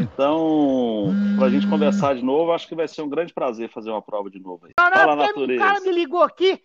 Então, 0.00 1.12
para 1.36 1.46
a 1.46 1.50
gente 1.50 1.66
conversar 1.66 2.14
de 2.14 2.22
novo, 2.22 2.52
acho 2.52 2.66
que 2.66 2.74
vai 2.74 2.88
ser 2.88 3.02
um 3.02 3.08
grande 3.08 3.34
prazer 3.34 3.70
fazer 3.70 3.90
uma 3.90 4.02
prova 4.02 4.30
de 4.30 4.40
novo 4.40 4.66
aí. 4.66 4.72
Fala, 4.78 5.16
Porque 5.16 5.26
natureza. 5.26 5.62
o 5.62 5.66
cara 5.66 5.80
me 5.80 5.92
ligou 5.92 6.22
aqui, 6.22 6.60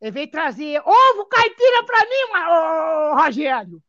ele 0.00 0.10
veio 0.10 0.30
trazer 0.30 0.80
ovo 0.84 1.26
caipira 1.26 1.84
para 1.84 2.04
mim, 2.04 3.14
ô, 3.14 3.22
Rogério. 3.22 3.82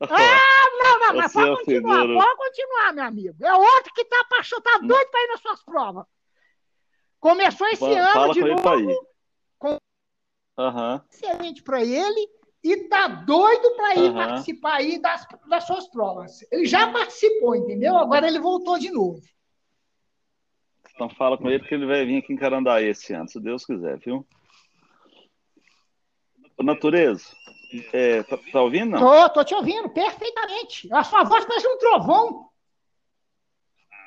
Ah, 0.00 0.08
não, 0.82 0.98
não, 0.98 1.14
mas 1.16 1.32
pode 1.32 1.56
continuar, 1.58 2.00
figura. 2.00 2.24
pode 2.24 2.36
continuar, 2.36 2.92
meu 2.94 3.04
amigo. 3.04 3.44
É 3.44 3.54
outro 3.54 3.92
que 3.94 4.04
tá 4.04 4.20
apaixonado, 4.20 4.62
tá 4.64 4.78
doido 4.78 5.10
para 5.10 5.20
ir 5.24 5.28
nas 5.28 5.40
suas 5.40 5.64
provas. 5.64 6.06
Começou 7.18 7.66
esse 7.68 7.78
Fala 7.78 8.24
ano 8.24 8.32
de 8.32 8.40
novo. 8.40 8.62
pra 8.62 8.76
ir. 8.76 8.98
Com- 9.58 9.76
Aham. 10.58 11.04
excelente 11.10 11.62
para 11.62 11.84
ele 11.84 12.30
e 12.64 12.76
tá 12.88 13.06
doido 13.08 13.74
para 13.76 13.94
ir 13.96 14.08
Aham. 14.08 14.14
participar 14.14 14.74
aí 14.76 14.98
das, 14.98 15.26
das 15.48 15.66
suas 15.66 15.86
provas. 15.88 16.40
Ele 16.50 16.64
já 16.64 16.90
participou, 16.90 17.54
entendeu? 17.54 17.98
Agora 17.98 18.26
ele 18.26 18.38
voltou 18.38 18.78
de 18.78 18.90
novo. 18.90 19.20
Então 20.94 21.08
fala 21.10 21.36
com 21.38 21.48
ele 21.50 21.66
que 21.66 21.74
ele 21.74 21.86
vai 21.86 22.04
vir 22.04 22.18
aqui 22.22 22.32
em 22.32 22.36
Carandaí 22.36 22.86
esse 22.88 23.12
ano, 23.14 23.28
se 23.28 23.40
Deus 23.40 23.64
quiser, 23.64 23.98
viu? 23.98 24.26
Natureza, 26.62 27.24
é, 27.92 28.22
tá, 28.24 28.36
tá 28.52 28.62
ouvindo? 28.62 28.90
Não? 28.90 29.00
Tô, 29.00 29.28
tô 29.30 29.44
te 29.44 29.54
ouvindo 29.54 29.88
perfeitamente. 29.90 30.88
A 30.92 31.02
sua 31.04 31.24
voz 31.24 31.44
parece 31.44 31.66
um 31.68 31.78
trovão. 31.78 32.48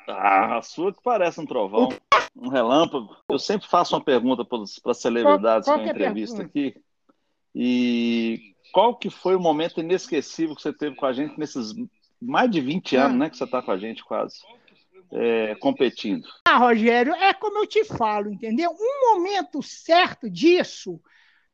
Ah, 0.06 0.58
a 0.58 0.62
sua 0.62 0.92
que 0.92 1.00
parece 1.02 1.40
um 1.40 1.46
trovão, 1.46 1.88
um 2.36 2.48
relâmpago. 2.48 3.16
Eu 3.28 3.38
sempre 3.38 3.66
faço 3.66 3.94
uma 3.96 4.04
pergunta 4.04 4.44
para 4.44 4.94
celebridades 4.94 5.66
Qual- 5.66 5.78
qual 5.78 5.84
que 5.84 5.84
eu 5.84 5.88
é 5.88 6.06
a 6.06 6.10
entrevisto 6.10 6.36
pergunta? 6.36 6.58
aqui. 6.58 6.82
E 7.54 8.54
qual 8.72 8.96
que 8.96 9.08
foi 9.08 9.34
o 9.34 9.40
momento 9.40 9.80
inesquecível 9.80 10.54
que 10.54 10.60
você 10.62 10.72
teve 10.72 10.94
com 10.96 11.06
a 11.06 11.12
gente 11.12 11.38
nesses 11.38 11.72
mais 12.20 12.50
de 12.50 12.60
20 12.60 12.96
anos, 12.96 13.14
Ah. 13.14 13.18
né, 13.18 13.30
que 13.30 13.36
você 13.36 13.44
está 13.44 13.62
com 13.62 13.70
a 13.70 13.78
gente 13.78 14.04
quase, 14.04 14.40
é, 15.12 15.54
competindo? 15.56 16.26
Ah, 16.46 16.56
Rogério, 16.58 17.14
é 17.14 17.32
como 17.32 17.58
eu 17.58 17.66
te 17.66 17.84
falo, 17.84 18.30
entendeu? 18.30 18.70
Um 18.72 19.14
momento 19.14 19.62
certo 19.62 20.28
disso, 20.28 21.00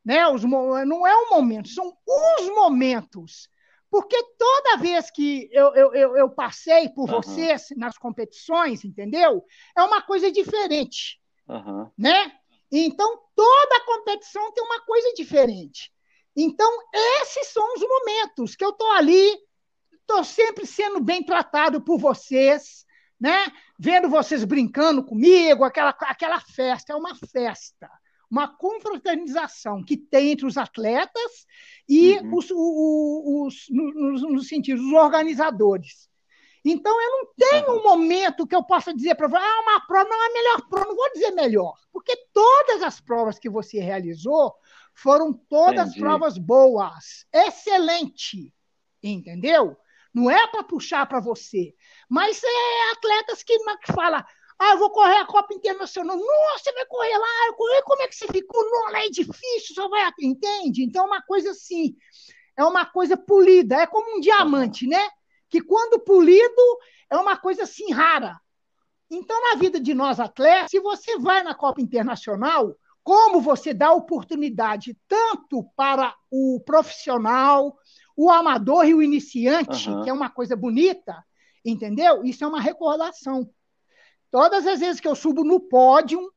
né? 0.03 0.27
Os, 0.27 0.43
não 0.43 1.05
é 1.05 1.15
um 1.15 1.29
momento, 1.29 1.69
são 1.69 1.95
os 2.07 2.49
momentos. 2.49 3.49
Porque 3.89 4.17
toda 4.37 4.77
vez 4.77 5.11
que 5.11 5.49
eu, 5.51 5.75
eu, 5.75 6.15
eu, 6.15 6.29
passei 6.29 6.87
por 6.89 7.09
Aham. 7.09 7.21
vocês 7.21 7.67
nas 7.75 7.97
competições, 7.97 8.85
entendeu? 8.85 9.43
É 9.77 9.83
uma 9.83 10.01
coisa 10.01 10.31
diferente. 10.31 11.19
Aham. 11.49 11.91
né? 11.97 12.31
Então, 12.71 13.19
toda 13.35 13.85
competição 13.85 14.53
tem 14.53 14.63
uma 14.63 14.79
coisa 14.85 15.13
diferente. 15.13 15.91
Então, 16.33 16.71
esses 17.21 17.47
são 17.47 17.73
os 17.73 17.81
momentos 17.81 18.55
que 18.55 18.63
eu 18.63 18.69
estou 18.69 18.89
ali, 18.91 19.37
estou 19.99 20.23
sempre 20.23 20.65
sendo 20.65 21.01
bem 21.01 21.21
tratado 21.21 21.81
por 21.81 21.97
vocês, 21.99 22.85
né? 23.19 23.51
Vendo 23.77 24.09
vocês 24.09 24.45
brincando 24.45 25.03
comigo, 25.03 25.65
aquela, 25.65 25.89
aquela 25.89 26.39
festa, 26.39 26.93
é 26.93 26.95
uma 26.95 27.13
festa, 27.15 27.89
uma 28.31 28.47
confraternização 28.47 29.83
que 29.83 29.97
tem 29.97 30.31
entre 30.31 30.45
os 30.45 30.57
atletas 30.57 31.45
e 31.87 32.17
Uhum. 32.19 32.37
os, 32.37 32.49
o- 32.49 33.45
os, 33.45 33.65
no, 33.69 33.91
no, 34.31 34.39
sentido, 34.41 34.81
os 34.81 34.93
organizadores. 34.93 36.09
Então, 36.63 37.01
eu 37.01 37.11
não 37.11 37.33
tenho 37.35 37.79
um 37.79 37.83
momento 37.83 38.47
que 38.47 38.55
eu 38.55 38.63
possa 38.63 38.93
dizer 38.93 39.15
para 39.15 39.27
você, 39.27 39.35
ah, 39.35 39.61
uma 39.63 39.85
prova 39.85 40.09
não 40.09 40.23
é 40.23 40.27
a 40.27 40.33
melhor 40.33 40.69
prova, 40.69 40.85
não 40.87 40.95
vou 40.95 41.11
dizer 41.11 41.31
melhor, 41.31 41.73
porque 41.91 42.15
todas 42.31 42.81
as 42.83 43.01
provas 43.01 43.37
que 43.37 43.49
você 43.49 43.79
realizou 43.79 44.53
foram 44.93 45.33
todas 45.33 45.89
Entendi. 45.89 45.99
provas 45.99 46.37
boas, 46.37 47.25
excelente, 47.33 48.53
entendeu? 49.03 49.75
Não 50.13 50.29
é 50.29 50.47
para 50.47 50.63
puxar 50.63 51.05
para 51.07 51.19
você, 51.19 51.73
mas 52.07 52.41
é 52.43 52.91
atletas 52.91 53.43
que, 53.43 53.57
que 53.57 53.93
fala, 53.93 54.25
ah, 54.61 54.71
eu 54.73 54.77
vou 54.77 54.91
correr 54.91 55.17
a 55.17 55.25
Copa 55.25 55.53
Internacional, 55.53 56.15
nossa, 56.15 56.63
você 56.63 56.71
vai 56.73 56.85
correr 56.85 57.17
lá, 57.17 57.47
eu 57.47 57.53
correr, 57.53 57.81
como 57.83 58.01
é 58.01 58.07
que 58.07 58.15
você 58.15 58.27
ficou? 58.27 58.63
Não, 58.69 58.91
lá 58.91 59.05
é 59.05 59.09
difícil, 59.09 59.73
só 59.75 59.89
vai, 59.89 60.09
entende? 60.21 60.83
Então, 60.83 61.03
é 61.03 61.07
uma 61.07 61.21
coisa 61.21 61.51
assim, 61.51 61.95
é 62.55 62.63
uma 62.63 62.85
coisa 62.85 63.17
polida, 63.17 63.75
é 63.75 63.87
como 63.87 64.17
um 64.17 64.19
diamante, 64.19 64.85
né? 64.85 65.09
que 65.51 65.61
quando 65.61 65.99
polido 65.99 66.79
é 67.09 67.17
uma 67.17 67.37
coisa 67.37 67.63
assim 67.63 67.91
rara. 67.91 68.39
Então, 69.09 69.37
na 69.49 69.59
vida 69.59 69.79
de 69.79 69.93
nós 69.93 70.19
atletas, 70.19 70.71
se 70.71 70.79
você 70.79 71.19
vai 71.19 71.43
na 71.43 71.53
Copa 71.53 71.81
Internacional, 71.81 72.73
como 73.03 73.41
você 73.41 73.73
dá 73.73 73.91
oportunidade 73.91 74.97
tanto 75.09 75.69
para 75.75 76.15
o 76.31 76.61
profissional, 76.65 77.77
o 78.15 78.31
amador 78.31 78.85
e 78.85 78.93
o 78.93 79.01
iniciante, 79.01 79.89
Aham. 79.89 80.03
que 80.03 80.09
é 80.09 80.13
uma 80.13 80.29
coisa 80.29 80.55
bonita, 80.55 81.21
entendeu? 81.65 82.23
Isso 82.23 82.45
é 82.45 82.47
uma 82.47 82.61
recordação. 82.61 83.49
Todas 84.31 84.65
as 84.65 84.79
vezes 84.79 85.01
que 85.01 85.07
eu 85.07 85.15
subo 85.15 85.43
no 85.43 85.59
pódio, 85.59 86.31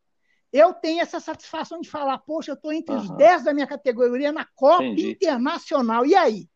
eu 0.53 0.75
tenho 0.75 1.01
essa 1.01 1.21
satisfação 1.21 1.81
de 1.81 1.89
falar, 1.89 2.19
poxa, 2.19 2.51
eu 2.51 2.55
estou 2.55 2.73
entre 2.73 2.95
os 2.95 3.09
Aham. 3.09 3.17
10 3.17 3.45
da 3.45 3.55
minha 3.55 3.67
categoria 3.67 4.33
na 4.33 4.45
Copa 4.45 4.83
Entendi. 4.83 5.13
Internacional. 5.13 6.05
E 6.05 6.15
aí? 6.15 6.49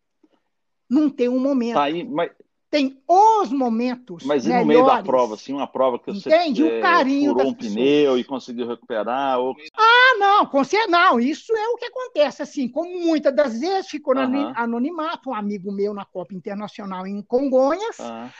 Não 0.90 1.08
tem 1.08 1.28
um 1.28 1.38
momento. 1.38 1.74
Tá 1.74 1.84
aí, 1.84 2.04
mas, 2.04 2.30
Tem 2.70 3.02
os 3.06 3.50
momentos 3.50 4.24
mas 4.24 4.44
e 4.44 4.48
no 4.48 4.64
melhores. 4.64 4.68
meio 4.68 4.86
da 4.86 5.02
prova, 5.02 5.34
assim, 5.34 5.52
uma 5.52 5.66
prova 5.66 5.98
que 5.98 6.12
você 6.12 6.28
Entende? 6.28 6.62
O 6.62 6.68
eh, 6.68 6.80
carinho 6.80 7.32
furou 7.32 7.48
um 7.48 7.54
pneu 7.54 8.18
e 8.18 8.24
conseguiu 8.24 8.66
recuperar, 8.66 9.38
ou 9.38 9.54
Ah, 9.76 10.16
não, 10.18 10.46
com 10.46 10.62
não, 10.88 11.20
isso 11.20 11.54
é 11.54 11.68
o 11.68 11.76
que 11.76 11.86
acontece, 11.86 12.42
assim, 12.42 12.68
como 12.68 13.00
muitas 13.00 13.34
das 13.34 13.58
vezes 13.60 13.88
ficou 13.90 14.14
no 14.14 14.20
Aham. 14.22 14.52
anonimato, 14.56 15.30
um 15.30 15.34
amigo 15.34 15.70
meu 15.70 15.94
na 15.94 16.04
Copa 16.04 16.34
Internacional 16.34 17.06
em 17.06 17.22
Congonhas, 17.22 17.98
Ah, 18.00 18.30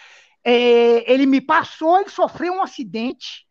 é, 0.45 1.13
ele 1.13 1.27
me 1.27 1.41
passou, 1.41 2.01
ele 2.01 2.11
sofreu 2.11 2.55
um 2.55 2.63
acidente, 2.63 3.47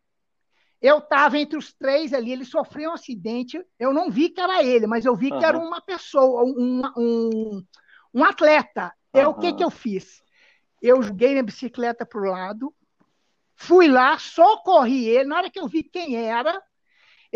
eu 0.81 0.99
estava 0.99 1.37
entre 1.37 1.57
os 1.57 1.73
três 1.73 2.13
ali, 2.13 2.31
ele 2.31 2.45
sofreu 2.45 2.91
um 2.91 2.93
acidente, 2.93 3.63
eu 3.79 3.93
não 3.93 4.11
vi 4.11 4.29
que 4.29 4.39
era 4.39 4.63
ele, 4.63 4.85
mas 4.85 5.05
eu 5.05 5.15
vi 5.15 5.29
que 5.29 5.43
era 5.43 5.57
uma 5.57 5.81
pessoa, 5.81 6.43
um, 6.43 6.81
um, 6.95 7.65
um 8.13 8.23
atleta. 8.23 8.93
Eu, 9.13 9.31
o 9.31 9.33
que, 9.39 9.53
que 9.53 9.63
eu 9.63 9.71
fiz? 9.71 10.21
Eu 10.81 11.01
joguei 11.01 11.31
minha 11.31 11.43
bicicleta 11.43 12.05
para 12.05 12.21
o 12.21 12.31
lado, 12.31 12.73
fui 13.55 13.87
lá, 13.87 14.19
socorri 14.19 15.07
ele, 15.07 15.25
na 15.25 15.37
hora 15.37 15.49
que 15.49 15.59
eu 15.59 15.67
vi 15.67 15.81
quem 15.81 16.15
era, 16.15 16.61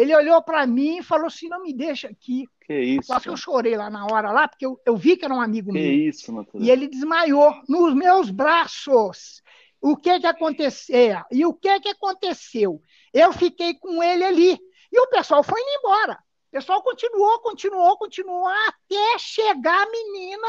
ele 0.01 0.15
olhou 0.15 0.41
para 0.41 0.65
mim 0.65 0.97
e 0.97 1.03
falou 1.03 1.27
assim, 1.27 1.47
não 1.47 1.61
me 1.61 1.73
deixa 1.73 2.07
aqui. 2.07 2.45
que 2.65 2.73
isso, 2.79 3.07
Quase 3.07 3.23
que 3.23 3.29
eu 3.29 3.37
chorei 3.37 3.75
lá 3.75 3.89
na 3.89 4.05
hora, 4.05 4.31
lá, 4.31 4.47
porque 4.47 4.65
eu, 4.65 4.79
eu 4.85 4.95
vi 4.95 5.15
que 5.17 5.25
era 5.25 5.33
um 5.33 5.41
amigo 5.41 5.71
que 5.71 5.79
meu. 5.79 5.91
isso, 5.91 6.31
Matheus. 6.33 6.63
E 6.63 6.69
ele 6.69 6.87
desmaiou 6.87 7.53
nos 7.67 7.93
meus 7.93 8.29
braços. 8.29 9.41
O 9.79 9.97
que 9.97 10.19
que 10.19 10.27
aconteceu? 10.27 11.21
E 11.31 11.45
o 11.45 11.53
que 11.53 11.79
que 11.79 11.89
aconteceu? 11.89 12.81
Eu 13.13 13.33
fiquei 13.33 13.73
com 13.75 14.01
ele 14.01 14.23
ali. 14.23 14.59
E 14.91 14.99
o 14.99 15.07
pessoal 15.09 15.43
foi 15.43 15.59
indo 15.59 15.79
embora. 15.79 16.13
O 16.13 16.51
pessoal 16.51 16.81
continuou, 16.83 17.39
continuou, 17.39 17.97
continuou, 17.97 18.47
até 18.47 19.17
chegar 19.17 19.83
a 19.83 19.89
menina, 19.89 20.47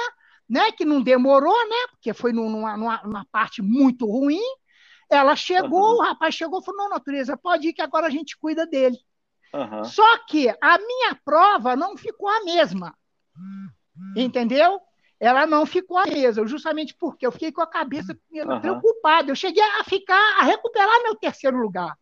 né? 0.49 0.73
Que 0.73 0.85
não 0.85 1.01
demorou, 1.03 1.57
né? 1.69 1.77
Porque 1.93 2.13
foi 2.13 2.33
numa, 2.33 2.77
numa, 2.77 3.03
numa 3.05 3.27
parte 3.31 3.63
muito 3.63 4.05
ruim. 4.07 4.41
Ela 5.09 5.37
chegou, 5.37 5.85
Aham. 5.85 5.95
o 5.97 6.03
rapaz 6.03 6.35
chegou 6.35 6.61
e 6.61 6.65
falou: 6.65 6.83
não, 6.83 6.91
natureza, 6.91 7.37
pode 7.37 7.69
ir 7.69 7.73
que 7.73 7.83
agora 7.83 8.07
a 8.07 8.11
gente 8.11 8.37
cuida 8.37 8.67
dele. 8.67 8.97
Aham. 9.53 9.85
Só 9.85 10.19
que 10.27 10.49
a 10.61 10.79
minha 10.79 11.15
prova 11.25 11.77
não 11.77 11.97
ficou 11.97 12.29
a 12.29 12.45
mesma. 12.45 12.95
Entendeu? 14.17 14.81
Ela 15.19 15.47
não 15.47 15.65
ficou 15.65 15.99
a 15.99 16.07
mesma, 16.07 16.47
justamente 16.47 16.95
porque 16.99 17.27
eu 17.27 17.33
fiquei 17.33 17.53
com 17.53 17.63
a 17.63 17.67
cabeça 17.67 18.17
Aham. 18.45 18.61
preocupada. 18.61 19.31
Eu 19.31 19.37
cheguei 19.37 19.63
a 19.63 19.85
ficar, 19.85 20.41
a 20.41 20.45
recuperar 20.45 21.03
meu 21.03 21.15
terceiro 21.15 21.57
lugar. 21.59 21.97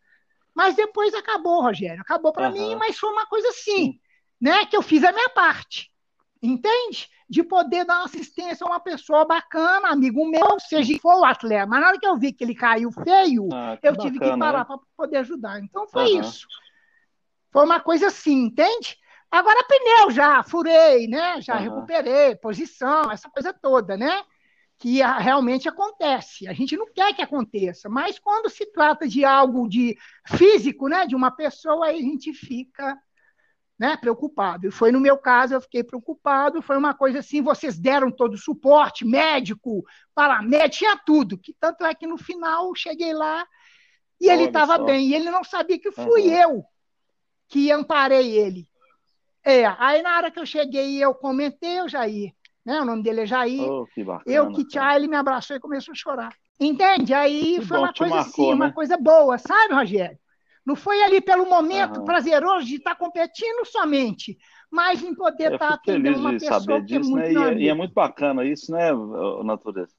Mas 0.54 0.75
depois 0.75 1.14
acabou, 1.14 1.62
Rogério. 1.62 2.00
Acabou 2.00 2.33
para 2.33 2.47
Aham. 2.47 2.54
mim, 2.54 2.75
mas 2.76 2.99
foi 2.99 3.11
uma 3.11 3.26
coisa 3.26 3.49
assim, 3.49 3.92
Sim. 3.92 4.00
né? 4.40 4.66
Que 4.66 4.76
eu 4.76 4.83
fiz 4.83 5.04
a 5.04 5.12
minha 5.12 5.28
parte. 5.30 5.90
Entende? 6.42 7.09
De 7.28 7.45
poder 7.45 7.85
dar 7.85 7.97
uma 7.99 8.07
assistência 8.07 8.64
a 8.64 8.71
uma 8.71 8.80
pessoa 8.80 9.25
bacana, 9.25 9.88
amigo 9.88 10.28
meu, 10.28 10.59
seja 10.59 10.99
for 10.99 11.21
o 11.21 11.25
atleta. 11.25 11.66
Mas 11.66 11.80
na 11.80 11.88
hora 11.88 11.99
que 11.99 12.07
eu 12.07 12.19
vi 12.19 12.33
que 12.33 12.42
ele 12.42 12.54
caiu 12.54 12.90
feio, 12.90 13.49
Ah, 13.52 13.76
que 13.80 13.87
eu 13.87 13.97
tive 13.97 14.19
que 14.19 14.25
bacana, 14.25 14.38
parar 14.38 14.59
né? 14.61 14.64
para 14.64 14.78
poder 14.97 15.16
ajudar. 15.19 15.61
Então 15.61 15.87
foi 15.87 16.09
isso. 16.16 16.49
Foi 17.52 17.64
uma 17.64 17.80
coisa 17.80 18.07
assim, 18.09 18.45
entende? 18.45 18.97
Agora 19.30 19.64
pneu 19.64 20.11
já, 20.11 20.42
furei, 20.42 21.07
né? 21.07 21.40
Já 21.40 21.54
Aham. 21.54 21.64
recuperei, 21.64 22.35
posição, 22.37 23.11
essa 23.11 23.30
coisa 23.30 23.52
toda, 23.52 23.97
né? 23.97 24.23
Que 24.78 25.02
realmente 25.02 25.69
acontece. 25.69 26.49
A 26.49 26.52
gente 26.52 26.76
não 26.76 26.86
quer 26.93 27.15
que 27.15 27.23
aconteça, 27.23 27.89
mas 27.89 28.19
quando 28.19 28.49
se 28.49 28.67
trata 28.67 29.06
de 29.06 29.25
algo 29.25 29.69
de 29.69 29.97
físico, 30.26 30.89
né? 30.89 31.06
De 31.06 31.15
uma 31.15 31.30
pessoa, 31.30 31.86
aí 31.86 31.99
a 31.99 32.02
gente 32.02 32.32
fica 32.32 32.99
né, 33.78 33.97
preocupado. 33.97 34.67
E 34.67 34.71
foi 34.71 34.93
no 34.93 35.00
meu 35.00 35.17
caso, 35.17 35.54
eu 35.54 35.60
fiquei 35.60 35.82
preocupado. 35.82 36.60
Foi 36.60 36.76
uma 36.76 36.93
coisa 36.93 37.21
assim, 37.21 37.41
vocês 37.41 37.78
deram 37.78 38.10
todo 38.10 38.34
o 38.34 38.39
suporte, 38.39 39.06
médico, 39.06 39.84
paramédico, 40.15 40.76
tinha 40.78 40.97
tudo. 40.99 41.39
Que 41.39 41.54
tanto 41.58 41.84
é 41.84 41.95
que 41.95 42.06
no 42.06 42.19
final 42.19 42.69
eu 42.69 42.75
cheguei 42.75 43.15
lá 43.15 43.47
e 44.21 44.28
ele 44.28 44.43
Olha 44.43 44.49
estava 44.49 44.76
só. 44.76 44.84
bem. 44.84 45.08
E 45.08 45.15
ele 45.15 45.30
não 45.30 45.45
sabia 45.45 45.78
que 45.78 45.91
fui 45.93 46.28
Aham. 46.28 46.43
eu 46.43 46.65
que 47.50 47.71
amparei 47.71 48.39
ele. 48.39 48.67
É, 49.45 49.67
aí 49.67 50.02
na 50.02 50.17
hora 50.17 50.30
que 50.30 50.39
eu 50.39 50.47
cheguei, 50.47 51.02
eu 51.02 51.15
comentei, 51.15 51.80
o 51.80 51.89
Jair, 51.89 52.32
né? 52.65 52.80
O 52.80 52.84
nome 52.84 53.02
dele 53.02 53.23
é 53.23 53.26
Jair. 53.26 53.71
Oh, 53.71 53.86
que 53.86 54.04
bacana. 54.04 54.36
eu 54.36 54.52
que 54.52 54.65
tchau, 54.67 54.91
ele 54.97 55.08
me 55.08 55.17
abraçou 55.17 55.56
e 55.56 55.60
começou 55.60 55.93
a 55.93 55.95
chorar. 55.95 56.32
Entende? 56.58 57.15
Aí 57.15 57.56
Que 57.56 57.63
foi 57.67 57.78
bom, 57.78 57.84
uma 57.84 57.93
coisa 57.95 58.15
marcou, 58.15 58.50
assim, 58.50 58.54
uma 58.54 58.67
né? 58.67 58.73
coisa 58.73 58.97
boa, 58.97 59.39
sabe, 59.39 59.75
Rogério? 59.75 60.19
Não 60.65 60.76
foi 60.76 61.02
ali 61.02 61.21
pelo 61.23 61.47
momento 61.47 61.95
Aham. 61.95 62.04
prazeroso 62.04 62.67
de 62.67 62.76
estar 62.76 62.95
competindo 62.95 63.65
somente, 63.65 64.36
mas 64.71 65.02
em 65.02 65.15
poder 65.15 65.50
Eu 65.52 65.54
estar 65.54 65.73
fico 65.73 65.84
feliz 65.86 66.02
atendendo 66.02 66.19
uma 66.21 66.32
de 66.32 66.39
pessoa 66.41 66.60
saber 66.60 66.84
que 66.86 66.95
é 66.95 66.99
disso, 66.99 67.10
muito 67.10 67.25
né? 67.25 67.32
E, 67.32 67.36
é- 67.45 67.58
e 67.63 67.69
é 67.69 67.75
muito 67.75 67.95
bacana 67.95 68.45
isso, 68.45 68.71
né, 68.71 68.93
Natureza? 69.43 69.95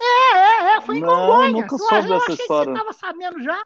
É, 0.00 0.36
é, 0.36 0.76
é, 0.76 0.80
foi 0.82 0.98
em 0.98 1.00
Não, 1.00 1.16
Congonhas. 1.16 1.52
nunca 1.54 1.72
Eu- 1.74 1.78
soube 1.78 2.08
eu 2.08 2.14
dessa 2.14 2.32
achei 2.32 2.36
que 2.36 2.42
história. 2.42 2.72
você 2.72 2.78
estava 2.78 2.92
sabendo 2.92 3.42
já. 3.42 3.62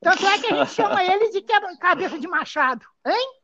Tanto 0.00 0.26
é 0.26 0.38
que 0.38 0.46
a 0.52 0.56
gente 0.64 0.72
chama 0.74 1.04
ele 1.04 1.30
de 1.30 1.42
quebra 1.42 1.76
cabeça 1.76 2.18
de 2.18 2.26
machado, 2.26 2.84
hein? 3.06 3.40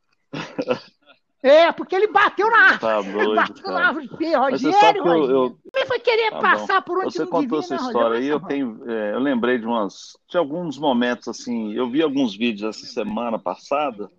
É, 1.42 1.70
porque 1.70 1.94
ele 1.94 2.08
bateu 2.08 2.50
na 2.50 2.58
árvore. 2.70 2.80
Tá 2.80 3.00
ele 3.00 3.12
doido, 3.12 3.34
bateu 3.36 3.56
na 3.56 3.72
cara. 3.74 3.86
árvore 3.86 4.08
feia, 4.16 4.40
Mas 4.40 4.60
você 4.62 4.66
Rogério, 4.70 5.02
que 5.02 5.08
eu, 5.08 5.58
Ele 5.74 5.86
foi 5.86 5.98
querer 6.00 6.30
Tá 6.30 6.36
bom. 6.36 6.42
passar 6.42 6.82
por 6.82 6.98
onde 6.98 7.12
Você 7.12 7.20
não 7.20 7.26
contou 7.30 7.60
devia, 7.60 7.76
essa 7.76 7.76
né, 7.76 7.82
história 7.82 8.18
aí, 8.18 8.26
eu 8.26 8.40
tenho, 8.40 8.90
é, 8.90 9.12
eu 9.14 9.20
lembrei 9.20 9.58
de 9.58 9.66
umas, 9.66 10.18
de 10.28 10.36
alguns 10.36 10.76
momentos 10.78 11.28
assim. 11.28 11.72
Eu 11.72 11.88
vi 11.88 12.02
alguns 12.02 12.34
vídeos 12.36 12.76
essa 12.76 12.86
semana 12.86 13.38
passada. 13.38 14.10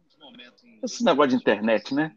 Esse 0.81 1.03
negócio 1.03 1.31
de 1.31 1.35
internet, 1.35 1.93
né? 1.93 2.13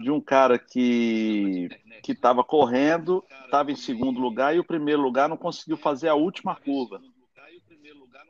De 0.00 0.10
um 0.10 0.20
cara 0.20 0.58
que 0.58 1.68
que 2.02 2.10
estava 2.12 2.42
correndo, 2.42 3.24
estava 3.44 3.70
em 3.70 3.76
segundo 3.76 4.20
lugar 4.20 4.56
e 4.56 4.58
o 4.58 4.64
primeiro 4.64 5.00
lugar 5.00 5.28
não 5.28 5.36
conseguiu 5.36 5.76
fazer 5.76 6.08
a 6.08 6.16
última 6.16 6.56
curva. 6.56 7.00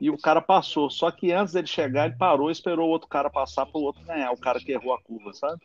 E 0.01 0.11
o 0.11 0.19
cara 0.19 0.41
passou. 0.41 0.91
Só 0.91 1.11
que 1.11 1.33
antes 1.33 1.53
dele 1.55 1.67
chegar, 1.67 2.07
ele 2.07 2.17
parou 2.17 2.49
e 2.49 2.53
esperou 2.53 2.89
o 2.89 2.91
outro 2.91 3.09
cara 3.09 3.31
passar 3.31 3.67
para 3.67 3.79
o 3.81 3.85
outro 3.85 4.05
ganhar. 4.05 4.33
O 4.33 4.37
cara 4.41 4.59
que 4.59 4.73
errou 4.73 4.93
a 4.93 5.01
curva, 5.01 5.33
sabe? 5.33 5.61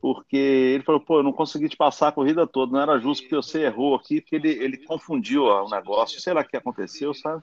Porque 0.00 0.36
ele 0.36 0.82
falou, 0.82 1.00
pô, 1.00 1.18
eu 1.18 1.22
não 1.22 1.32
consegui 1.32 1.68
te 1.68 1.76
passar 1.76 2.08
a 2.08 2.12
corrida 2.12 2.44
toda, 2.46 2.72
não 2.72 2.80
era 2.80 2.98
justo 2.98 3.22
porque 3.22 3.36
você 3.36 3.62
errou 3.62 3.94
aqui, 3.94 4.20
porque 4.20 4.34
ele, 4.34 4.48
ele 4.50 4.76
confundiu 4.78 5.44
ó, 5.44 5.64
o 5.64 5.70
negócio, 5.70 6.20
sei 6.20 6.32
lá 6.32 6.40
o 6.40 6.44
que 6.44 6.56
aconteceu, 6.56 7.14
sabe? 7.14 7.42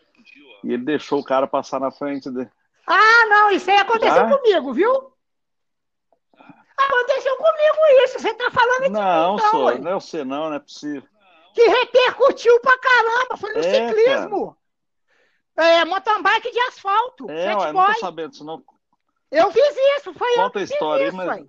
E 0.64 0.74
ele 0.74 0.84
deixou 0.84 1.20
o 1.20 1.24
cara 1.24 1.48
passar 1.48 1.80
na 1.80 1.90
frente 1.90 2.30
dele. 2.30 2.50
Ah, 2.86 3.26
não, 3.30 3.52
isso 3.52 3.70
aí 3.72 3.78
aconteceu 3.78 4.14
Já? 4.14 4.38
comigo, 4.38 4.74
viu? 4.74 5.14
Aconteceu 6.78 7.36
comigo 7.38 7.78
isso. 8.04 8.20
Você 8.20 8.34
tá 8.34 8.52
falando 8.52 8.84
de 8.84 8.90
Não, 8.90 9.36
mim, 9.36 9.42
só, 9.42 9.66
ué. 9.66 9.78
não 9.80 9.92
é 9.92 9.94
você 9.96 10.24
não, 10.24 10.50
não 10.50 10.56
é 10.56 10.60
possível. 10.60 11.04
que 11.54 11.62
repercutiu 11.62 12.60
pra 12.62 12.78
caramba. 12.78 13.38
Foi 13.38 13.54
no 13.54 13.60
É, 13.60 13.88
ciclismo. 13.90 14.58
É, 15.60 15.86
mountain 15.86 16.22
bike 16.22 16.52
de 16.52 16.60
asfalto. 16.62 17.30
É, 17.30 17.56
ué, 17.56 17.72
não 17.74 17.86
tô 17.94 18.00
sabendo 18.00 18.32
disso 18.32 18.44
não. 18.46 18.64
Eu 19.32 19.52
fiz 19.52 19.76
isso, 19.98 20.14
foi 20.14 20.32
eu 20.32 20.36
Conta 20.36 20.48
a 20.48 20.52
que 20.62 20.68
fiz 20.68 20.72
história 20.72 21.04
aí, 21.04 21.08
isso, 21.10 21.18
mas... 21.18 21.46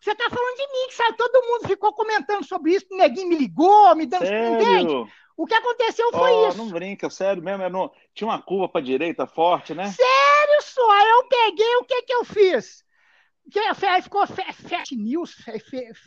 Você 0.00 0.14
tá 0.16 0.28
falando 0.28 0.56
de 0.56 0.66
mim, 0.66 0.88
que 0.88 0.94
sabe? 0.94 1.16
Todo 1.16 1.46
mundo 1.46 1.68
ficou 1.68 1.92
comentando 1.92 2.44
sobre 2.44 2.74
isso, 2.74 2.86
o 2.90 2.96
neguinho 2.96 3.28
me 3.28 3.36
ligou, 3.36 3.94
me 3.94 4.04
dando. 4.04 4.26
Sério? 4.26 5.08
O 5.36 5.46
que 5.46 5.54
aconteceu 5.54 6.10
foi 6.10 6.30
Oh, 6.32 6.48
isso. 6.48 6.58
não 6.58 6.68
brinca, 6.68 7.08
sério 7.08 7.42
mesmo. 7.42 7.68
no- 7.70 7.92
Tinha 8.12 8.28
uma 8.28 8.42
curva 8.42 8.68
pra 8.68 8.80
direita 8.80 9.26
forte, 9.26 9.74
né? 9.74 9.90
Sério 9.90 10.62
só, 10.62 11.08
eu 11.08 11.24
peguei, 11.28 11.76
o 11.76 11.84
que 11.84 12.02
que 12.02 12.12
eu 12.12 12.24
fiz? 12.24 12.84
Que 13.50 13.58
aí 13.58 14.02
ficou 14.02 14.26
fake 14.26 14.96
news, 14.96 15.34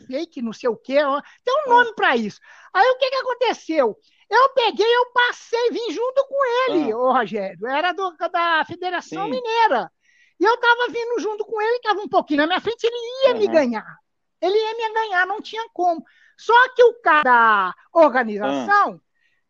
fake 0.06 0.42
não 0.42 0.52
sei 0.52 0.68
o 0.68 0.76
quê, 0.76 0.96
tem 1.44 1.54
um 1.66 1.70
nome 1.70 1.94
para 1.94 2.16
isso. 2.16 2.40
Aí 2.72 2.88
o 2.90 2.98
que 2.98 3.10
que 3.10 3.16
aconteceu? 3.16 3.96
Eu 4.28 4.48
peguei, 4.50 4.86
eu 4.96 5.06
passei, 5.12 5.70
vim 5.70 5.92
junto 5.92 6.24
com 6.26 6.44
ele, 6.70 6.92
Ah. 6.92 6.96
ô 6.98 7.12
Rogério, 7.12 7.66
era 7.66 7.92
do- 7.92 8.16
da 8.16 8.64
Federação 8.66 9.24
Sim. 9.24 9.30
Mineira. 9.30 9.90
E 10.38 10.44
eu 10.44 10.54
estava 10.54 10.88
vindo 10.88 11.18
junto 11.20 11.44
com 11.44 11.60
ele, 11.62 11.76
estava 11.76 12.00
um 12.00 12.08
pouquinho 12.08 12.38
na 12.40 12.46
minha 12.46 12.60
frente, 12.60 12.84
ele 12.84 13.26
ia 13.28 13.34
me 13.34 13.46
Uhum. 13.46 13.52
ganhar. 13.52 13.96
Ele 14.40 14.56
ia 14.58 14.74
me 14.76 14.94
ganhar, 14.94 15.26
não 15.26 15.40
tinha 15.40 15.66
como. 15.72 16.04
Só 16.36 16.52
que 16.74 16.82
o 16.84 16.94
cara 17.00 17.22
da 17.22 17.74
organização 17.92 18.94
Ah. 18.94 19.00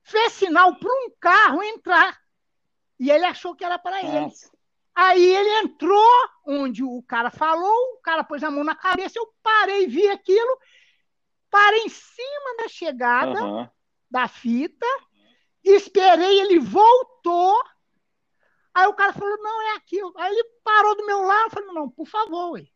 fez 0.04 0.32
sinal 0.34 0.76
para 0.76 0.92
um 0.92 1.10
carro 1.18 1.62
entrar. 1.62 2.16
E 3.00 3.10
ele 3.10 3.24
achou 3.24 3.54
que 3.56 3.64
era 3.64 3.78
para 3.78 3.98
ele. 4.00 4.30
Aí 4.94 5.26
ele 5.34 5.50
entrou 5.58 6.08
onde 6.46 6.82
o 6.84 7.02
cara 7.02 7.30
falou, 7.30 7.94
o 7.94 8.00
cara 8.02 8.22
pôs 8.24 8.42
a 8.44 8.50
mão 8.50 8.62
na 8.64 8.74
cabeça, 8.74 9.18
eu 9.18 9.26
parei, 9.42 9.86
vi 9.86 10.08
aquilo, 10.08 10.58
parei 11.50 11.80
em 11.80 11.88
cima 11.88 12.56
da 12.58 12.68
chegada 12.68 13.38
Aham. 13.40 13.70
Da 14.10 14.28
fita, 14.28 14.86
esperei, 15.64 16.40
ele 16.40 16.58
voltou. 16.58 17.56
Aí 18.74 18.86
o 18.86 18.94
cara 18.94 19.12
falou: 19.12 19.36
não, 19.38 19.62
é 19.62 19.76
aquilo. 19.76 20.12
Aí 20.16 20.32
ele 20.32 20.44
parou 20.62 20.96
do 20.96 21.06
meu 21.06 21.22
lado, 21.22 21.50
falei: 21.50 21.72
não, 21.72 21.88
por 21.90 22.06
favor, 22.06 22.52
ué. 22.52 22.66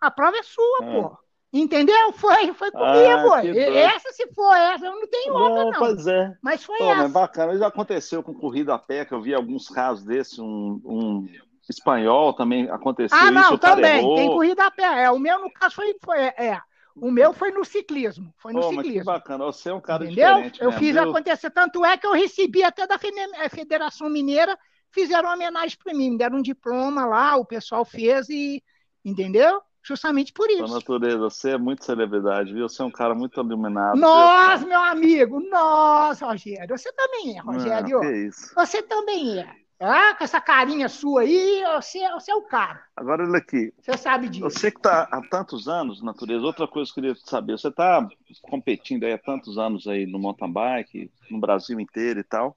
a 0.00 0.10
prova 0.10 0.36
é 0.36 0.42
sua, 0.42 0.78
Ah. 0.82 0.92
pô. 0.92 1.22
Entendeu? 1.54 2.12
Foi, 2.14 2.54
foi 2.54 2.70
comigo. 2.70 3.34
Ah, 3.34 3.44
essa, 3.44 4.10
se 4.12 4.26
for 4.32 4.56
essa, 4.56 4.86
eu 4.86 4.94
não 4.94 5.06
tenho 5.06 5.34
outra, 5.34 5.64
não. 5.64 5.72
Pois 5.72 6.06
é. 6.06 6.34
Mas 6.40 6.64
foi 6.64 6.78
Pô, 6.78 6.84
essa. 6.84 7.02
Mas 7.02 7.12
bacana. 7.12 7.58
Já 7.58 7.66
aconteceu 7.66 8.22
com 8.22 8.32
corrida 8.32 8.74
a 8.74 8.78
pé, 8.78 9.04
que 9.04 9.12
eu 9.12 9.20
vi 9.20 9.34
alguns 9.34 9.68
casos 9.68 10.02
desses, 10.02 10.38
um, 10.38 10.80
um 10.82 11.28
espanhol 11.68 12.32
também 12.32 12.70
aconteceu 12.70 13.16
ah, 13.18 13.30
não, 13.30 13.42
isso. 13.42 13.58
também. 13.58 14.14
Tem 14.14 14.28
corrida 14.28 14.64
a 14.64 14.70
pé. 14.70 15.04
É, 15.04 15.10
o 15.10 15.18
meu, 15.18 15.40
no 15.40 15.52
caso, 15.52 15.74
foi. 15.74 15.94
foi 16.02 16.18
é, 16.20 16.58
o 16.96 17.10
meu 17.10 17.32
foi 17.32 17.50
no 17.50 17.64
ciclismo. 17.64 18.32
Foi 18.38 18.52
no 18.52 18.60
oh, 18.60 18.70
ciclismo. 18.70 18.92
que 18.92 19.04
bacana. 19.04 19.44
Você 19.44 19.70
é 19.70 19.74
um 19.74 19.80
cara 19.80 20.04
Entendeu? 20.04 20.26
diferente. 20.28 20.60
Eu 20.60 20.66
mesmo, 20.68 20.80
fiz 20.80 20.92
viu? 20.92 21.02
acontecer. 21.02 21.50
Tanto 21.50 21.84
é 21.84 21.96
que 21.96 22.06
eu 22.06 22.12
recebi 22.12 22.62
até 22.62 22.86
da 22.86 22.98
é, 23.36 23.48
Federação 23.48 24.08
Mineira, 24.08 24.58
fizeram 24.90 25.32
homenagem 25.32 25.76
para 25.82 25.94
mim, 25.94 26.10
me 26.10 26.18
deram 26.18 26.38
um 26.38 26.42
diploma 26.42 27.06
lá, 27.06 27.36
o 27.36 27.44
pessoal 27.44 27.84
fez 27.84 28.28
e. 28.28 28.62
Entendeu? 29.04 29.60
Justamente 29.82 30.32
por 30.32 30.48
isso. 30.48 30.66
Sua 30.68 30.76
natureza, 30.76 31.18
você 31.18 31.50
é 31.50 31.58
muito 31.58 31.84
celebridade, 31.84 32.52
viu? 32.52 32.68
Você 32.68 32.80
é 32.82 32.84
um 32.84 32.90
cara 32.90 33.16
muito 33.16 33.40
iluminado. 33.40 33.98
Nossa, 33.98 34.64
meu 34.64 34.80
amigo! 34.80 35.40
Nossa, 35.40 36.26
Rogério! 36.26 36.78
Você 36.78 36.92
também 36.92 37.36
é, 37.36 37.40
Rogério. 37.40 37.98
Não, 37.98 38.00
que 38.00 38.16
isso. 38.28 38.54
Você 38.54 38.80
também 38.82 39.40
é. 39.40 39.61
Ah, 39.82 40.14
com 40.14 40.24
essa 40.24 40.40
carinha 40.40 40.88
sua 40.88 41.22
aí, 41.22 41.62
você, 41.76 42.08
você 42.10 42.30
é 42.30 42.34
o 42.34 42.42
cara. 42.42 42.84
Agora, 42.96 43.24
olha 43.24 43.38
aqui. 43.38 43.72
Você 43.80 43.96
sabe 43.96 44.28
disso. 44.28 44.44
Você 44.44 44.70
que 44.70 44.78
está 44.78 45.02
há 45.10 45.20
tantos 45.28 45.66
anos, 45.68 46.02
natureza, 46.02 46.44
outra 46.44 46.68
coisa 46.68 46.92
que 46.92 47.00
eu 47.00 47.02
queria 47.02 47.16
saber, 47.24 47.58
você 47.58 47.68
está 47.68 48.06
competindo 48.42 49.04
aí 49.04 49.12
há 49.12 49.18
tantos 49.18 49.58
anos 49.58 49.86
aí 49.86 50.06
no 50.06 50.18
mountain 50.18 50.52
bike, 50.52 51.10
no 51.30 51.40
Brasil 51.40 51.80
inteiro 51.80 52.20
e 52.20 52.24
tal. 52.24 52.56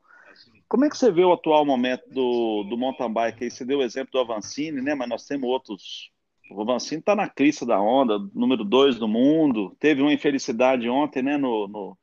Como 0.68 0.86
é 0.86 0.90
que 0.90 0.98
você 0.98 1.12
vê 1.12 1.24
o 1.24 1.34
atual 1.34 1.66
momento 1.66 2.08
do, 2.10 2.64
do 2.70 2.78
mountain 2.78 3.12
bike 3.12 3.44
aí? 3.44 3.52
Você 3.52 3.66
deu 3.66 3.80
o 3.80 3.84
exemplo 3.84 4.12
do 4.12 4.20
Avancini, 4.20 4.82
né? 4.82 4.94
Mas 4.94 5.10
nós 5.10 5.26
temos 5.26 5.50
outros 5.50 6.12
o 6.50 6.64
Vancini 6.64 7.00
está 7.00 7.16
na 7.16 7.28
crista 7.28 7.66
da 7.66 7.80
onda, 7.80 8.20
número 8.34 8.64
dois 8.64 8.98
do 8.98 9.08
mundo. 9.08 9.76
Teve 9.80 10.02
uma 10.02 10.14
infelicidade 10.14 10.88
ontem, 10.88 11.24
né? 11.24 11.38
No, 11.38 11.68
no, 11.68 11.98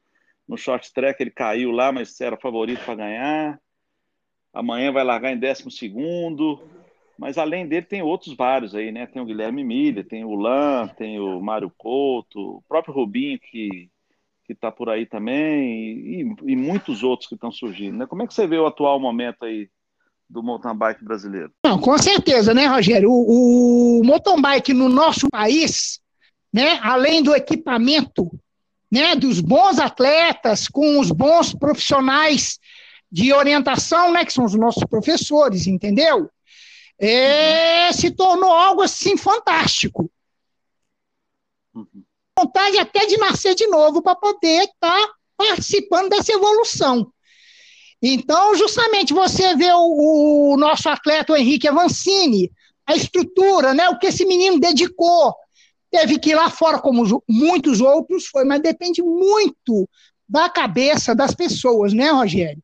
no 0.49 0.57
short 0.57 0.93
track 0.93 1.23
ele 1.23 1.31
caiu 1.31 1.71
lá, 1.71 1.93
mas 1.93 2.21
era 2.21 2.37
favorito 2.37 2.85
para 2.85 2.97
ganhar. 2.97 3.61
Amanhã 4.53 4.93
vai 4.93 5.05
largar 5.05 5.33
em 5.33 5.39
décimo 5.39 5.71
segundo. 5.71 6.61
Mas 7.19 7.39
além 7.39 7.67
dele 7.67 7.87
tem 7.87 8.03
outros 8.03 8.35
vários 8.35 8.75
aí, 8.75 8.91
né? 8.91 9.07
Tem 9.07 9.23
o 9.23 9.25
Guilherme 9.25 9.63
Milha, 9.63 10.03
tem 10.03 10.25
o 10.25 10.35
Lan, 10.35 10.89
tem 10.89 11.21
o 11.21 11.41
Mário 11.41 11.73
Couto, 11.77 12.57
o 12.57 12.63
próprio 12.69 12.95
Rubinho 12.95 13.39
que 13.39 13.91
que 14.45 14.53
está 14.53 14.71
por 14.71 14.89
aí 14.89 15.07
também 15.07 15.71
e, 15.71 16.37
e, 16.47 16.57
muitos 16.57 17.03
outros 17.03 17.29
que 17.29 17.35
estão 17.35 17.51
surgindo. 17.51 17.97
Né? 17.97 18.07
Como 18.07 18.23
é 18.23 18.27
que 18.27 18.35
você 18.35 18.47
vê 18.47 18.59
o 18.59 18.67
atual 18.67 18.99
momento 18.99 19.45
aí 19.45 19.69
do 20.29 20.43
mountain 20.43 20.77
bike 20.77 21.05
brasileiro? 21.05 21.53
Não, 21.65 21.79
com 21.79 21.97
certeza, 21.97 22.53
né, 22.53 22.67
Rogério? 22.67 23.11
O, 23.11 24.01
o 24.01 24.05
mountain 24.05 24.41
bike 24.41 24.73
no 24.73 24.89
nosso 24.89 25.29
país, 25.31 26.01
né, 26.53 26.79
além 26.83 27.23
do 27.23 27.35
equipamento, 27.35 28.31
né, 28.91 29.15
dos 29.15 29.41
bons 29.41 29.79
atletas, 29.79 30.69
com 30.69 30.99
os 30.99 31.11
bons 31.11 31.55
profissionais 31.55 32.59
de 33.13 33.31
orientação, 33.31 34.11
né, 34.11 34.25
que 34.25 34.33
são 34.33 34.47
os 34.47 34.55
nossos 34.55 34.85
professores, 34.85 35.67
entendeu? 35.67 36.31
É, 36.99 37.93
se 37.93 38.11
tornou 38.11 38.51
algo 38.51 38.81
assim 38.81 39.19
fantástico. 39.19 40.11
Uhum. 41.75 42.03
Vontade 42.39 42.79
até 42.79 43.05
de 43.05 43.19
nascer 43.19 43.55
de 43.55 43.67
novo 43.67 44.01
para 44.01 44.17
poder 44.17 44.63
estar 44.63 44.73
tá 44.81 45.15
participando 45.37 46.09
dessa 46.09 46.33
evolução. 46.33 47.13
Então, 48.01 48.57
justamente, 48.57 49.13
você 49.13 49.55
vê 49.55 49.71
o, 49.75 50.55
o 50.55 50.57
nosso 50.57 50.89
atleta, 50.89 51.35
o 51.35 51.37
Henrique 51.37 51.69
Avancini, 51.69 52.51
a 52.87 52.97
estrutura, 52.97 53.75
né, 53.75 53.91
o 53.91 53.99
que 53.99 54.07
esse 54.07 54.25
menino 54.25 54.59
dedicou. 54.59 55.35
Teve 55.91 56.19
que 56.19 56.31
ir 56.31 56.35
lá 56.35 56.49
fora, 56.49 56.79
como 56.79 57.23
muitos 57.29 57.83
outros 57.83 58.27
foi, 58.27 58.45
mas 58.45 58.63
depende 58.63 59.03
muito 59.03 59.87
da 60.27 60.49
cabeça 60.49 61.15
das 61.15 61.35
pessoas, 61.35 61.93
né, 61.93 62.11
Rogério? 62.11 62.63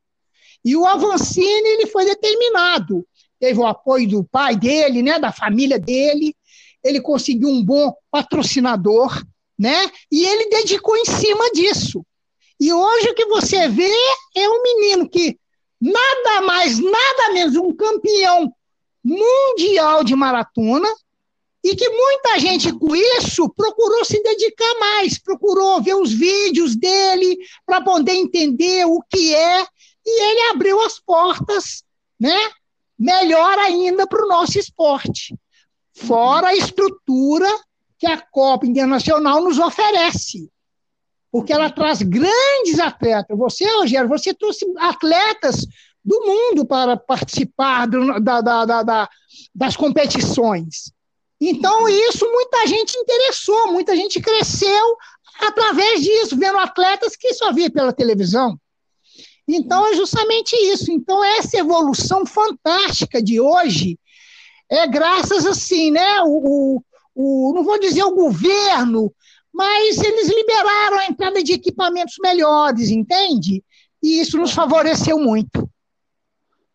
E 0.69 0.77
o 0.77 0.85
Avancini, 0.85 1.67
ele 1.67 1.87
foi 1.87 2.05
determinado. 2.05 3.03
Teve 3.41 3.59
o 3.59 3.67
apoio 3.67 4.07
do 4.07 4.23
pai 4.23 4.55
dele, 4.55 5.01
né, 5.03 5.19
da 5.19 5.33
família 5.33 5.79
dele. 5.79 6.37
Ele 6.85 7.01
conseguiu 7.01 7.49
um 7.49 7.65
bom 7.65 7.95
patrocinador, 8.11 9.25
né? 9.59 9.91
E 10.13 10.27
ele 10.27 10.51
dedicou 10.51 10.95
em 10.95 11.07
cima 11.07 11.51
disso. 11.53 12.05
E 12.61 12.71
hoje 12.71 13.09
o 13.09 13.15
que 13.15 13.25
você 13.25 13.67
vê 13.67 13.91
é 14.37 14.47
um 14.47 14.63
menino 14.63 15.09
que 15.09 15.39
nada 15.81 16.43
mais, 16.43 16.79
nada 16.79 17.33
menos, 17.33 17.57
um 17.57 17.75
campeão 17.75 18.53
mundial 19.03 20.05
de 20.05 20.15
maratona, 20.15 20.89
e 21.65 21.75
que 21.75 21.89
muita 21.89 22.39
gente 22.39 22.71
com 22.73 22.95
isso 22.95 23.49
procurou 23.57 24.05
se 24.05 24.23
dedicar 24.23 24.79
mais, 24.79 25.19
procurou 25.19 25.83
ver 25.83 25.95
os 25.95 26.13
vídeos 26.13 26.77
dele 26.77 27.39
para 27.65 27.81
poder 27.81 28.13
entender 28.13 28.85
o 28.85 29.03
que 29.11 29.35
é, 29.35 29.67
e 30.09 30.31
ele 30.31 30.51
abriu 30.53 30.81
as 30.83 30.99
portas, 30.99 31.85
né? 32.19 32.39
Melhor 32.99 33.59
ainda 33.59 34.07
para 34.07 34.25
o 34.25 34.29
nosso 34.29 34.59
esporte. 34.59 35.39
Fora 35.95 36.49
a 36.49 36.55
estrutura 36.55 37.49
que 37.99 38.07
a 38.07 38.21
Copa 38.21 38.67
Internacional 38.67 39.43
nos 39.43 39.59
oferece 39.59 40.51
porque 41.31 41.53
ela 41.53 41.71
traz 41.71 42.03
grandes 42.03 42.79
atletas. 42.79 43.37
Você, 43.37 43.65
Rogério, 43.77 44.09
você 44.09 44.35
trouxe 44.35 44.65
atletas 44.79 45.67
do 46.05 46.21
mundo 46.25 46.67
para 46.67 46.97
participar 46.97 47.87
do, 47.87 48.19
da, 48.21 48.41
da, 48.41 48.83
da, 48.83 49.09
das 49.55 49.77
competições. 49.77 50.93
Então, 51.41 51.89
isso 51.89 52.25
muita 52.31 52.67
gente 52.67 52.97
interessou, 52.97 53.73
muita 53.73 53.95
gente 53.95 54.21
cresceu 54.21 54.97
através 55.41 56.03
disso, 56.03 56.37
vendo 56.37 56.59
atletas 56.59 57.15
que 57.15 57.33
só 57.35 57.53
via 57.53 57.71
pela 57.71 57.93
televisão. 57.93 58.59
Então, 59.49 59.87
é 59.87 59.95
justamente 59.95 60.55
isso. 60.55 60.93
Então, 60.93 61.25
essa 61.25 61.57
evolução 61.57 62.27
fantástica 62.27 63.23
de 63.23 63.41
hoje 63.41 63.99
é 64.71 64.87
graças, 64.87 65.47
assim, 65.47 65.91
né? 65.91 66.21
O, 66.23 66.83
o, 67.15 67.51
o 67.51 67.55
não 67.55 67.65
vou 67.65 67.81
dizer 67.81 68.05
o 68.05 68.15
governo, 68.15 69.11
mas 69.53 69.97
eles 69.99 70.29
liberaram 70.29 70.99
a 70.99 71.07
entrada 71.07 71.43
de 71.43 71.55
equipamentos 71.55 72.17
melhores, 72.23 72.91
entende? 72.91 73.65
E 74.03 74.21
isso 74.21 74.37
nos 74.37 74.53
favoreceu 74.53 75.19
muito. 75.19 75.69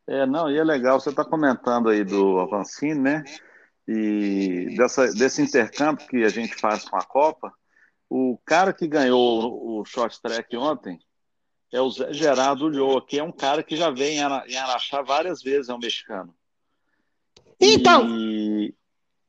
É, 0.08 0.26
não, 0.26 0.50
e 0.50 0.58
é 0.58 0.64
legal, 0.64 1.00
você 1.00 1.12
está 1.12 1.24
comentando 1.24 1.90
aí 1.90 2.04
do 2.04 2.40
Avancini, 2.40 3.00
né? 3.00 3.24
E 3.88 4.74
dessa, 4.76 5.08
desse 5.14 5.42
intercâmbio 5.42 6.08
que 6.08 6.24
a 6.24 6.30
gente 6.30 6.56
faz 6.56 6.84
com 6.84 6.98
a 6.98 7.06
Copa, 7.06 7.54
o 8.10 8.38
cara 8.46 8.74
que 8.74 8.88
ganhou 8.88 9.80
o 9.80 9.86
short 9.86 10.20
track 10.22 10.58
ontem 10.58 11.00
é 11.74 11.82
o 11.82 11.90
Zé 11.90 12.14
Gerardo 12.14 12.66
Ulloa, 12.66 13.04
que 13.04 13.18
é 13.18 13.24
um 13.24 13.32
cara 13.32 13.64
que 13.64 13.76
já 13.76 13.90
vem 13.90 14.20
em 14.20 14.58
Araxá 14.58 15.02
várias 15.02 15.42
vezes, 15.42 15.70
é 15.70 15.74
um 15.74 15.80
mexicano. 15.80 16.34
Então, 17.60 18.08
e, 18.08 18.76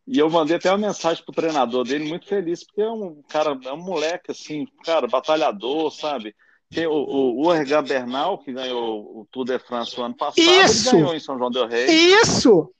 e 0.06 0.18
eu 0.18 0.28
mandei 0.28 0.56
até 0.56 0.70
uma 0.70 0.86
mensagem 0.86 1.24
pro 1.24 1.34
treinador 1.34 1.84
dele, 1.84 2.06
muito 2.06 2.26
feliz, 2.26 2.62
porque 2.62 2.82
é 2.82 2.90
um 2.90 3.22
cara, 3.30 3.58
é 3.64 3.72
um 3.72 3.82
moleque, 3.82 4.30
assim, 4.30 4.66
cara, 4.84 5.06
batalhador, 5.06 5.90
sabe? 5.90 6.36
Tem 6.70 6.86
o, 6.86 6.92
o, 6.92 7.48
o 7.48 7.82
Bernal, 7.82 8.38
que 8.38 8.52
ganhou 8.52 9.20
o 9.20 9.26
Tour 9.30 9.46
de 9.46 9.58
France 9.58 9.98
o 9.98 10.02
ano 10.02 10.16
passado, 10.16 10.40
Isso! 10.40 10.92
ganhou 10.92 11.14
em 11.14 11.20
São 11.20 11.38
João 11.38 11.50
del 11.50 11.66
Rei. 11.66 11.86
Isso! 11.86 12.70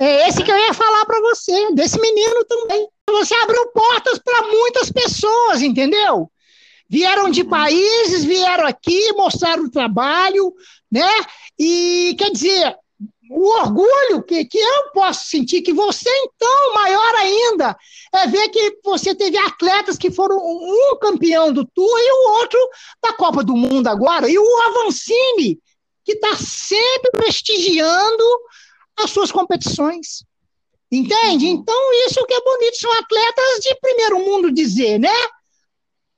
É 0.00 0.28
esse 0.28 0.42
que 0.42 0.50
eu 0.50 0.58
ia 0.58 0.74
falar 0.74 1.06
para 1.06 1.20
você, 1.20 1.72
desse 1.74 2.00
menino 2.00 2.44
também. 2.46 2.88
Você 3.08 3.34
abriu 3.36 3.68
portas 3.68 4.18
para 4.18 4.48
muitas 4.48 4.90
pessoas, 4.90 5.62
entendeu? 5.62 6.28
Vieram 6.92 7.30
de 7.30 7.42
países, 7.42 8.22
vieram 8.22 8.66
aqui, 8.66 9.14
mostraram 9.14 9.64
o 9.64 9.70
trabalho, 9.70 10.52
né? 10.90 11.08
E 11.58 12.14
quer 12.18 12.30
dizer, 12.30 12.76
o 13.30 13.48
orgulho 13.60 14.22
que, 14.22 14.44
que 14.44 14.58
eu 14.58 14.90
posso 14.92 15.24
sentir, 15.24 15.62
que 15.62 15.72
você, 15.72 16.10
então, 16.26 16.74
maior 16.74 17.14
ainda, 17.14 17.74
é 18.12 18.26
ver 18.26 18.46
que 18.50 18.78
você 18.84 19.14
teve 19.14 19.38
atletas 19.38 19.96
que 19.96 20.10
foram 20.10 20.36
um 20.36 20.98
campeão 21.00 21.50
do 21.50 21.64
Tour 21.64 21.98
e 21.98 22.12
o 22.12 22.30
outro 22.40 22.58
da 23.02 23.14
Copa 23.14 23.42
do 23.42 23.56
Mundo 23.56 23.86
agora, 23.86 24.28
e 24.28 24.38
o 24.38 24.62
Avancini, 24.66 25.58
que 26.04 26.12
está 26.12 26.36
sempre 26.36 27.10
prestigiando 27.12 28.24
as 29.02 29.10
suas 29.10 29.32
competições. 29.32 30.24
Entende? 30.90 31.46
Então, 31.46 31.92
isso 32.06 32.22
que 32.26 32.34
é 32.34 32.40
bonito, 32.42 32.76
são 32.76 32.92
atletas 32.92 33.60
de 33.62 33.74
primeiro 33.80 34.18
mundo 34.18 34.52
dizer, 34.52 34.98
né? 34.98 35.08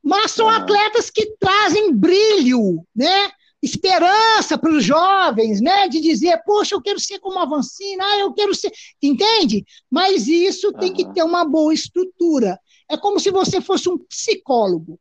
Mas 0.04 0.32
são 0.32 0.48
atletas 0.48 1.10
que 1.10 1.34
trazem 1.38 1.94
brilho, 1.94 2.84
né? 2.94 3.32
esperança 3.64 4.58
para 4.58 4.70
os 4.70 4.84
jovens, 4.84 5.60
né? 5.60 5.88
De 5.88 6.00
dizer, 6.00 6.38
poxa, 6.44 6.74
eu 6.74 6.82
quero 6.82 7.00
ser 7.00 7.18
como 7.18 7.38
a 7.38 7.46
Vancina, 7.46 8.04
ah, 8.04 8.18
eu 8.18 8.32
quero 8.34 8.54
ser. 8.54 8.70
Entende? 9.02 9.64
Mas 9.90 10.28
isso 10.28 10.72
tem 10.74 10.92
que 10.92 11.10
ter 11.14 11.22
uma 11.22 11.44
boa 11.44 11.72
estrutura. 11.72 12.58
É 12.90 12.96
como 12.96 13.18
se 13.18 13.30
você 13.30 13.60
fosse 13.60 13.88
um 13.88 13.96
psicólogo. 13.96 15.00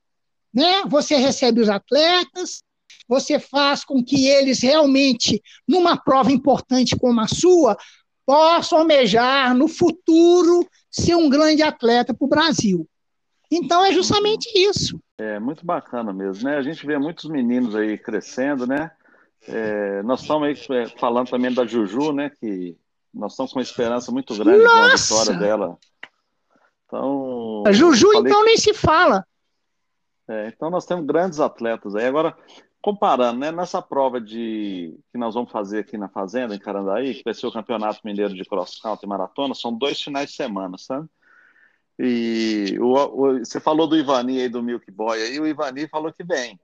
Né? 0.53 0.83
Você 0.87 1.17
recebe 1.17 1.59
os 1.59 1.67
atletas, 1.67 2.63
você 3.07 3.37
faz 3.37 3.83
com 3.83 4.03
que 4.03 4.27
eles 4.27 4.61
realmente, 4.61 5.41
numa 5.67 5.97
prova 5.97 6.31
importante 6.31 6.95
como 6.95 7.19
a 7.19 7.27
sua, 7.27 7.77
possam 8.25 8.79
almejar 8.79 9.53
no 9.53 9.67
futuro 9.67 10.65
ser 10.89 11.15
um 11.15 11.27
grande 11.29 11.61
atleta 11.61 12.13
para 12.13 12.25
o 12.25 12.29
Brasil. 12.29 12.87
Então 13.55 13.85
é 13.85 13.91
justamente 13.91 14.49
isso. 14.55 14.99
É 15.17 15.39
muito 15.39 15.65
bacana 15.65 16.11
mesmo, 16.11 16.49
né? 16.49 16.57
A 16.57 16.61
gente 16.61 16.85
vê 16.85 16.97
muitos 16.97 17.29
meninos 17.29 17.75
aí 17.75 17.97
crescendo, 17.97 18.65
né? 18.65 18.91
É, 19.47 20.01
nós 20.03 20.21
estamos 20.21 20.47
aí 20.47 20.77
é, 20.77 20.87
falando 20.97 21.29
também 21.29 21.53
da 21.53 21.65
Juju, 21.65 22.13
né? 22.13 22.31
Que 22.31 22.75
nós 23.13 23.33
estamos 23.33 23.53
com 23.53 23.59
uma 23.59 23.63
esperança 23.63 24.11
muito 24.11 24.35
grande 24.35 24.63
Nossa! 24.63 25.13
com 25.13 25.19
a 25.19 25.23
vitória 25.23 25.39
dela. 25.39 25.77
Então, 26.87 27.63
A 27.65 27.71
Juju, 27.71 28.13
então, 28.15 28.43
nem 28.43 28.57
se 28.57 28.73
fala. 28.73 29.25
É, 30.27 30.47
então 30.47 30.69
nós 30.69 30.85
temos 30.85 31.05
grandes 31.05 31.39
atletas 31.39 31.95
aí. 31.95 32.05
Agora, 32.05 32.35
comparando, 32.81 33.39
né, 33.39 33.51
nessa 33.51 33.81
prova 33.81 34.19
de 34.19 34.97
que 35.11 35.17
nós 35.17 35.33
vamos 35.35 35.51
fazer 35.51 35.79
aqui 35.79 35.97
na 35.97 36.09
Fazenda, 36.09 36.55
em 36.55 36.59
Carandaí, 36.59 37.15
que 37.15 37.23
vai 37.23 37.33
ser 37.33 37.45
o 37.45 37.51
Campeonato 37.51 37.99
Mineiro 38.03 38.33
de 38.33 38.45
Cross 38.45 38.79
Country 38.81 39.05
e 39.05 39.09
Maratona, 39.09 39.53
são 39.53 39.73
dois 39.73 40.01
finais 40.01 40.29
de 40.29 40.35
semana, 40.35 40.77
sabe? 40.77 41.07
E 41.99 42.77
o, 42.79 42.93
o- 42.93 43.39
você 43.39 43.59
falou 43.59 43.87
do 43.87 43.97
Ivani 43.97 44.41
aí, 44.41 44.49
do 44.49 44.63
Milk 44.63 44.89
Boy, 44.91 45.21
aí 45.21 45.39
o 45.39 45.47
Ivani 45.47 45.87
falou 45.87 46.11
que 46.11 46.23
vem. 46.23 46.59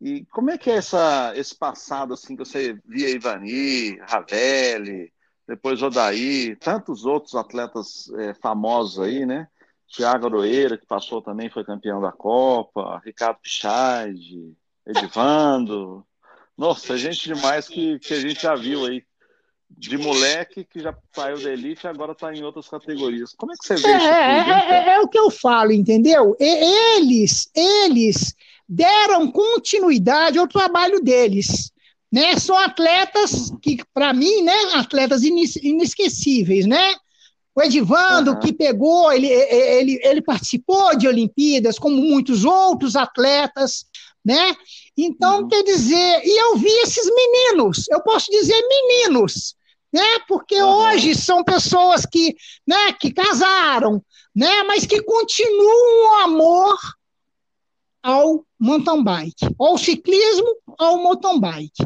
E 0.00 0.24
como 0.26 0.50
é 0.50 0.58
que 0.58 0.70
é 0.70 0.76
essa, 0.76 1.32
esse 1.36 1.54
passado, 1.54 2.14
assim, 2.14 2.36
que 2.36 2.44
você 2.44 2.78
via 2.84 3.10
Ivani, 3.10 3.98
Ravelli, 4.00 5.12
depois 5.48 5.82
Odaí, 5.82 6.56
tantos 6.56 7.04
outros 7.04 7.34
atletas 7.34 8.10
é, 8.18 8.34
famosos 8.34 8.98
aí, 8.98 9.24
né? 9.24 9.48
Thiago 9.88 10.26
Aroeira, 10.26 10.76
que 10.76 10.84
passou 10.84 11.22
também, 11.22 11.48
foi 11.48 11.64
campeão 11.64 12.00
da 12.00 12.10
Copa, 12.10 13.00
Ricardo 13.04 13.38
Pichard, 13.40 14.54
Edivando. 14.84 16.04
Nossa, 16.58 16.96
gente 16.96 17.32
demais 17.32 17.68
que, 17.68 17.98
que 18.00 18.14
a 18.14 18.20
gente 18.20 18.42
já 18.42 18.54
viu 18.54 18.84
aí. 18.84 19.04
De 19.68 19.98
moleque 19.98 20.64
que 20.64 20.80
já 20.80 20.96
saiu 21.14 21.42
da 21.42 21.52
elite 21.52 21.84
e 21.84 21.88
agora 21.88 22.12
está 22.12 22.32
em 22.32 22.42
outras 22.42 22.68
categorias. 22.68 23.34
Como 23.36 23.52
é 23.52 23.56
que 23.56 23.66
você 23.66 23.74
vê 23.74 23.88
É, 23.88 23.96
isso 23.96 24.06
é, 24.06 24.38
é, 24.38 24.44
cara? 24.44 24.92
é 24.92 25.00
o 25.00 25.08
que 25.08 25.18
eu 25.18 25.30
falo, 25.30 25.72
entendeu? 25.72 26.36
Eles, 26.38 27.50
eles 27.54 28.34
deram 28.68 29.30
continuidade 29.30 30.38
ao 30.38 30.48
trabalho 30.48 31.00
deles. 31.00 31.72
Né? 32.10 32.38
São 32.38 32.56
atletas 32.56 33.50
que, 33.60 33.78
para 33.92 34.12
mim, 34.14 34.42
né, 34.42 34.54
atletas 34.74 35.22
inesquecíveis, 35.22 36.64
né? 36.66 36.94
O 37.56 37.62
Edivando, 37.62 38.32
Aham. 38.32 38.40
que 38.40 38.52
pegou, 38.52 39.10
ele, 39.10 39.28
ele, 39.28 39.98
ele 40.02 40.20
participou 40.20 40.94
de 40.94 41.08
Olimpíadas, 41.08 41.78
como 41.78 41.96
muitos 41.96 42.44
outros 42.44 42.94
atletas, 42.94 43.86
né? 44.22 44.54
Então, 44.94 45.40
Uhum. 45.42 45.48
quer 45.48 45.62
dizer, 45.62 46.20
e 46.22 46.38
eu 46.42 46.56
vi 46.58 46.70
esses 46.82 47.06
meninos, 47.06 47.88
eu 47.88 48.02
posso 48.02 48.30
dizer 48.30 48.60
meninos, 48.68 49.54
né? 49.90 50.18
Porque 50.28 50.54
Aham. 50.60 50.92
hoje 50.92 51.14
são 51.14 51.42
pessoas 51.42 52.04
que, 52.04 52.36
né, 52.66 52.92
que 53.00 53.10
casaram, 53.10 54.04
né? 54.34 54.62
Mas 54.64 54.84
que 54.84 55.00
continuam 55.02 56.04
o 56.04 56.14
amor 56.24 56.76
ao 58.02 58.44
mountain 58.60 59.02
bike, 59.02 59.48
ao 59.58 59.78
ciclismo, 59.78 60.56
ao 60.78 60.98
mountain 61.02 61.40
bike. 61.40 61.84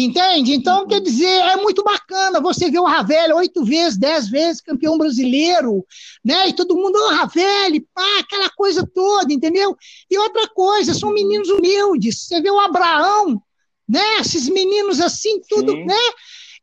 Entende? 0.00 0.52
Então, 0.52 0.86
quer 0.86 1.00
dizer, 1.00 1.26
é 1.26 1.56
muito 1.56 1.82
bacana 1.82 2.40
você 2.40 2.70
ver 2.70 2.78
o 2.78 2.84
Ravelli 2.84 3.32
oito 3.32 3.64
vezes, 3.64 3.98
dez 3.98 4.28
vezes 4.28 4.60
campeão 4.60 4.96
brasileiro, 4.96 5.84
né? 6.24 6.48
E 6.48 6.52
todo 6.52 6.76
mundo, 6.76 6.96
o 6.96 7.08
Ravelli, 7.08 7.80
pá, 7.92 8.20
aquela 8.20 8.48
coisa 8.50 8.88
toda, 8.94 9.32
entendeu? 9.32 9.76
E 10.08 10.16
outra 10.16 10.46
coisa, 10.48 10.94
são 10.94 11.12
meninos 11.12 11.48
humildes. 11.48 12.20
Você 12.20 12.40
vê 12.40 12.48
o 12.48 12.60
Abraão, 12.60 13.42
né? 13.88 14.20
Esses 14.20 14.48
meninos 14.48 15.00
assim, 15.00 15.40
tudo, 15.48 15.72
Sim. 15.72 15.84
né? 15.84 15.98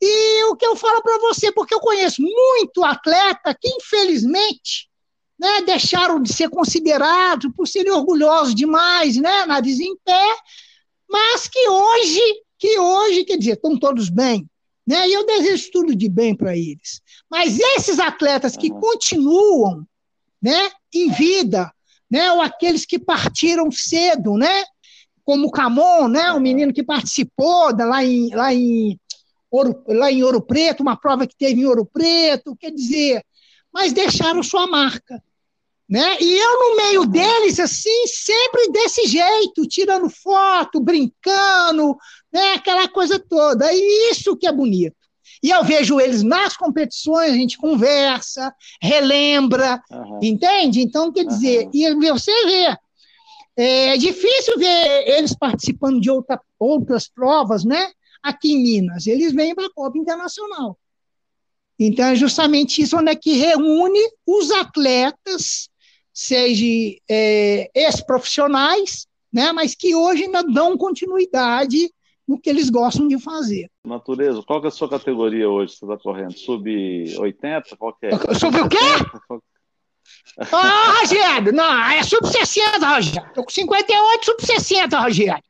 E 0.02 0.44
o 0.46 0.56
que 0.56 0.66
eu 0.66 0.78
falo 0.78 1.02
para 1.02 1.20
você, 1.20 1.52
porque 1.52 1.74
eu 1.74 1.80
conheço 1.82 2.22
muito 2.22 2.86
atleta 2.86 3.54
que, 3.60 3.68
infelizmente, 3.68 4.88
né, 5.38 5.62
deixaram 5.64 6.22
de 6.22 6.32
ser 6.32 6.50
considerados 6.50 7.52
por 7.54 7.68
serem 7.68 7.92
orgulhosos 7.92 8.56
demais, 8.56 9.18
né, 9.18 9.46
nariz 9.46 9.80
em 9.82 9.96
pé, 10.06 10.36
mas 11.10 11.48
que 11.48 11.68
hoje, 11.68 12.45
que 12.58 12.80
hoje, 12.80 13.26
quer 13.26 13.38
dizer, 13.38 13.54
estão 13.54 13.78
todos 13.78 14.10
bem, 14.10 14.48
né, 14.88 15.08
e 15.08 15.14
eu 15.14 15.26
desejo 15.26 15.72
tudo 15.72 15.96
de 15.96 16.08
bem 16.08 16.36
para 16.36 16.56
eles. 16.56 17.02
Mas 17.30 17.60
esses 17.60 18.00
atletas 18.00 18.56
que 18.56 18.70
continuam, 18.70 19.86
né, 20.42 20.70
em 20.94 21.12
vida, 21.12 21.72
né, 22.10 22.32
ou 22.32 22.42
aqueles 22.42 22.86
que 22.86 23.00
partiram 23.00 23.72
cedo, 23.72 24.38
né, 24.38 24.64
como 25.24 25.48
o 25.48 25.52
Camon, 25.52 26.08
né, 26.08 26.32
o 26.32 26.40
menino 26.40 26.72
que 26.72 26.84
participou 26.84 27.76
da- 27.76 27.86
lá 27.86 28.04
em, 28.04 28.30
lá 28.34 28.54
em 28.54 29.00
Ouro, 29.50 29.84
lá 29.88 30.12
em 30.12 30.24
Ouro 30.24 30.42
Preto, 30.42 30.82
uma 30.82 30.96
prova 30.96 31.26
que 31.26 31.36
teve 31.36 31.62
em 31.62 31.66
Ouro 31.66 31.86
Preto, 31.86 32.56
quer 32.56 32.72
dizer, 32.72 33.24
mas 33.74 33.92
deixaram 33.92 34.44
sua 34.44 34.68
marca. 34.68 35.22
Né? 35.88 36.18
E 36.20 36.34
eu, 36.34 36.60
no 36.60 36.78
meio 36.78 37.06
deles, 37.06 37.60
assim, 37.60 38.08
sempre 38.08 38.72
desse 38.72 39.06
jeito, 39.06 39.68
tirando 39.68 40.10
foto, 40.10 40.80
brincando, 40.80 41.96
né? 42.36 42.54
aquela 42.56 42.88
coisa 42.90 43.18
toda. 43.18 43.72
E 43.72 44.12
isso 44.12 44.36
que 44.36 44.46
é 44.46 44.52
bonito. 44.52 44.96
E 45.42 45.50
eu 45.50 45.64
vejo 45.64 46.00
eles 46.00 46.22
nas 46.22 46.58
competições, 46.58 47.32
a 47.32 47.36
gente 47.36 47.58
conversa, 47.58 48.54
relembra, 48.82 49.82
Aham. 49.90 50.20
entende? 50.22 50.82
Então, 50.82 51.12
quer 51.12 51.26
dizer, 51.26 51.64
Aham. 51.64 51.72
e 51.74 52.10
você 52.12 52.46
vê, 52.46 52.78
é 53.56 53.98
difícil 53.98 54.58
ver 54.58 55.08
eles 55.08 55.34
participando 55.36 56.02
de 56.02 56.12
outra, 56.12 56.40
outras 56.60 57.08
provas, 57.08 57.64
né? 57.64 57.92
Aqui 58.22 58.52
em 58.52 58.62
Minas. 58.62 59.08
Eles 59.08 59.34
vêm 59.34 59.56
para 59.56 59.68
a 59.68 59.74
Copa 59.74 59.98
Internacional. 59.98 60.78
Então, 61.80 62.06
é 62.06 62.16
justamente 62.16 62.82
isso 62.82 62.98
onde 62.98 63.12
é 63.12 63.16
que 63.16 63.34
reúne 63.34 64.00
os 64.26 64.52
atletas, 64.52 65.70
seja 66.14 66.66
é, 67.10 67.70
ex-profissionais, 67.74 69.08
né? 69.32 69.52
Mas 69.52 69.74
que 69.76 69.96
hoje 69.96 70.24
ainda 70.24 70.44
dão 70.44 70.78
continuidade 70.78 71.90
no 72.28 72.40
que 72.40 72.50
eles 72.50 72.70
gostam 72.70 73.08
de 73.08 73.20
fazer. 73.20 73.70
Natureza, 73.86 74.42
qual 74.44 74.60
que 74.60 74.68
é 74.68 74.70
a 74.70 74.72
sua 74.72 74.90
categoria 74.90 75.50
hoje? 75.50 75.76
Você 75.76 75.86
está 75.86 75.98
correndo? 75.98 76.34
Sub-80? 76.38 77.78
Qual 77.78 77.94
que 77.94 78.08
é? 78.08 78.12
Sobre 78.36 78.62
o 78.62 78.70
quê? 78.70 78.78
70? 78.78 79.20
Qual- 79.30 80.64
Ah, 80.64 81.00
Rogério, 81.02 81.52
não, 81.54 81.84
é 81.92 82.04
sub-60, 82.04 82.96
Rogério. 82.96 83.32
Tô 83.34 83.44
com 83.44 83.50
58, 83.50 84.26
sub-60, 84.26 85.02
Rogério. 85.04 85.44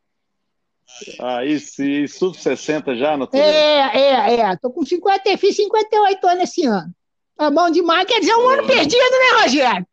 Aí 1.20 1.60
sim, 1.60 2.08
sub-60 2.08 2.96
já, 2.98 3.18
Natureza? 3.18 3.50
É, 3.52 3.98
é, 4.00 4.36
é. 4.42 4.56
Tô 4.58 4.70
com 4.72 4.86
50, 4.86 5.38
fiz 5.38 5.56
58 5.56 6.28
anos 6.28 6.44
esse 6.44 6.66
ano. 6.66 6.94
Tá 7.36 7.50
bom 7.52 7.70
demais. 7.70 8.06
Quer 8.06 8.20
dizer, 8.22 8.36
um 8.36 8.48
ano 8.48 8.66
perdido, 8.66 8.96
né, 9.02 9.42
Rogério? 9.44 9.86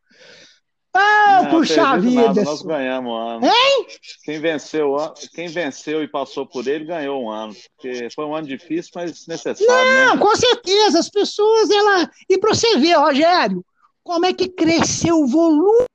Ah, 0.94 1.42
Não, 1.44 1.50
puxa 1.50 1.98
vida. 1.98 2.22
nada, 2.22 2.44
nós 2.44 2.62
ganhamos 2.62 3.10
um 3.10 3.16
ano. 3.16 3.46
Hein? 3.46 3.86
Quem 4.24 4.38
venceu, 4.40 4.94
quem 5.34 5.48
venceu 5.48 6.02
e 6.02 6.08
passou 6.08 6.46
por 6.46 6.66
ele 6.66 6.84
ganhou 6.84 7.22
um 7.24 7.30
ano. 7.30 7.54
Porque 7.76 8.08
foi 8.14 8.24
um 8.26 8.34
ano 8.34 8.46
difícil, 8.46 8.90
mas 8.94 9.26
necessário, 9.26 9.66
Não, 9.66 10.16
né? 10.16 10.20
com 10.20 10.36
certeza. 10.36 10.98
As 10.98 11.08
pessoas, 11.08 11.70
ela. 11.70 12.10
E 12.28 12.36
para 12.38 12.54
você 12.54 12.76
ver, 12.76 12.98
Rogério, 12.98 13.64
como 14.04 14.26
é 14.26 14.34
que 14.34 14.48
cresceu 14.48 15.16
o 15.16 15.26
volume 15.26 15.86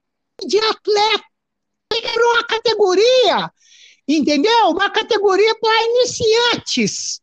de 0.46 0.58
atleta. 0.58 1.24
Virou 1.94 2.34
uma 2.34 2.44
categoria, 2.44 3.52
entendeu? 4.08 4.70
Uma 4.70 4.90
categoria 4.90 5.56
para 5.60 5.84
iniciantes. 5.84 7.22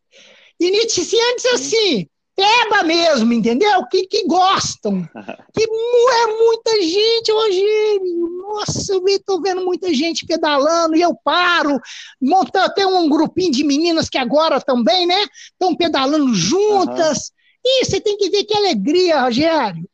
Iniciantes 0.59 1.45
assim, 1.53 2.07
peba 2.35 2.83
mesmo, 2.83 3.31
entendeu? 3.31 3.85
Que, 3.87 4.05
que 4.05 4.25
gostam. 4.27 5.07
Que 5.55 5.63
é 5.63 6.27
muita 6.27 6.81
gente, 6.81 7.31
Rogério. 7.31 8.29
Nossa, 8.41 8.93
eu 8.93 9.07
estou 9.07 9.41
vendo 9.41 9.63
muita 9.63 9.93
gente 9.93 10.25
pedalando 10.25 10.95
e 10.97 11.01
eu 11.01 11.15
paro. 11.23 11.79
Monta, 12.21 12.69
tem 12.69 12.85
um 12.85 13.07
grupinho 13.07 13.51
de 13.51 13.63
meninas 13.63 14.09
que 14.09 14.17
agora 14.17 14.59
também, 14.59 15.07
né? 15.07 15.25
Estão 15.53 15.73
pedalando 15.73 16.33
juntas. 16.33 17.31
E 17.63 17.85
você 17.85 18.01
tem 18.01 18.17
que 18.17 18.29
ver 18.29 18.43
que 18.43 18.53
alegria, 18.53 19.21
Rogério. 19.21 19.87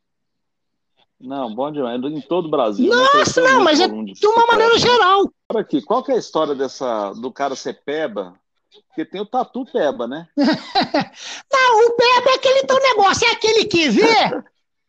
Não, 1.20 1.54
bom 1.54 1.72
demais. 1.72 2.02
Em 2.04 2.22
todo 2.22 2.48
o 2.48 2.52
Brasil. 2.52 2.90
né? 2.90 2.96
Nossa, 2.96 3.12
Cresceu 3.12 3.44
não, 3.44 3.64
mas 3.64 3.80
é 3.80 3.88
de 3.88 4.28
uma 4.28 4.48
maneira 4.48 4.74
né? 4.74 4.80
geral. 4.80 5.32
Olha 5.52 5.62
aqui, 5.62 5.82
qual 5.82 6.04
que 6.04 6.12
é 6.12 6.16
a 6.16 6.20
história 6.20 6.56
dessa, 6.56 7.14
do 7.14 7.32
cara 7.32 7.56
ser 7.56 7.82
peba? 7.86 8.34
Porque 8.88 9.06
tem 9.06 9.22
o 9.22 9.26
tatu 9.26 9.66
peba, 9.66 10.08
né? 10.08 10.28
O 11.92 11.94
Pepe 11.94 12.30
é 12.30 12.34
aquele 12.36 12.64
teu 12.64 12.80
negócio, 12.80 13.28
é 13.28 13.32
aquele 13.32 13.66
que 13.66 13.90
vê, 13.90 14.42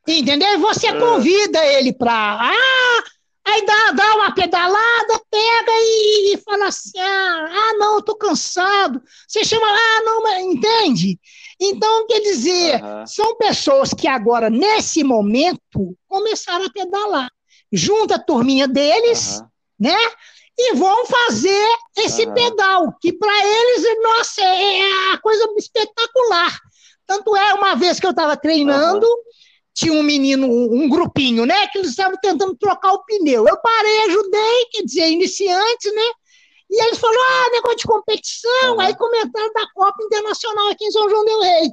entendeu? 0.07 0.53
E 0.53 0.57
você 0.59 0.97
convida 0.97 1.65
ele 1.67 1.93
para. 1.93 2.13
Ah, 2.13 3.03
aí 3.45 3.67
dá, 3.67 3.91
dá 3.91 4.15
uma 4.15 4.33
pedalada, 4.33 5.21
pega 5.29 5.73
e, 5.73 6.35
e 6.35 6.39
fala 6.39 6.67
assim: 6.67 7.01
ah, 7.01 7.49
ah, 7.51 7.75
não, 7.79 7.97
eu 7.97 8.03
tô 8.03 8.15
cansado. 8.15 9.03
Você 9.27 9.45
chama, 9.45 9.67
ah, 9.67 10.03
não, 10.05 10.23
mas 10.23 10.45
entende? 10.45 11.19
Então, 11.61 12.07
quer 12.07 12.21
dizer, 12.21 12.77
Aham. 12.77 13.07
são 13.07 13.37
pessoas 13.37 13.91
que 13.93 14.07
agora, 14.07 14.49
nesse 14.49 15.03
momento, 15.03 15.97
começaram 16.07 16.67
a 16.67 16.71
pedalar. 16.71 17.29
Junta 17.73 18.15
a 18.15 18.23
turminha 18.23 18.69
deles, 18.69 19.41
Aham. 19.41 19.49
né? 19.81 19.99
E 20.57 20.75
vão 20.75 21.07
fazer 21.07 21.69
esse 21.97 22.25
Aham. 22.27 22.35
pedal, 22.35 22.97
que 23.01 23.13
para 23.13 23.33
eles, 23.45 24.03
nossa, 24.03 24.41
é 24.43 24.79
é 24.81 25.13
a 25.15 25.19
coisa 25.19 25.53
espetacular. 25.57 26.61
Tanto 27.07 27.37
é, 27.37 27.55
uma 27.55 27.75
vez 27.75 27.99
que 27.99 28.07
eu 28.07 28.11
estava 28.11 28.37
treinando, 28.37 29.07
tinha 29.75 29.93
um 29.93 30.03
menino, 30.03 30.47
um 30.47 30.89
grupinho, 30.89 31.47
né? 31.47 31.67
Que 31.69 31.79
eles 31.79 31.91
estavam 31.91 32.17
tentando 32.21 32.57
trocar 32.57 32.93
o 32.93 33.05
pneu. 33.05 33.47
Eu 33.47 33.57
parei, 33.59 34.05
ajudei, 34.05 34.67
quer 34.71 34.83
dizer, 34.83 35.11
iniciantes, 35.11 35.95
né? 35.95 36.03
E 36.71 36.83
eles 36.85 36.99
falaram, 36.99 37.21
ah, 37.23 37.51
negócio 37.53 37.79
de 37.79 37.85
competição. 37.85 38.75
Uhum. 38.75 38.81
Aí 38.81 38.97
comentaram 38.97 39.53
da 39.53 39.67
Copa 39.75 40.03
Internacional 40.05 40.69
aqui 40.69 40.85
em 40.87 40.91
São 40.91 41.09
João 41.09 41.25
del 41.25 41.41
Rei. 41.41 41.71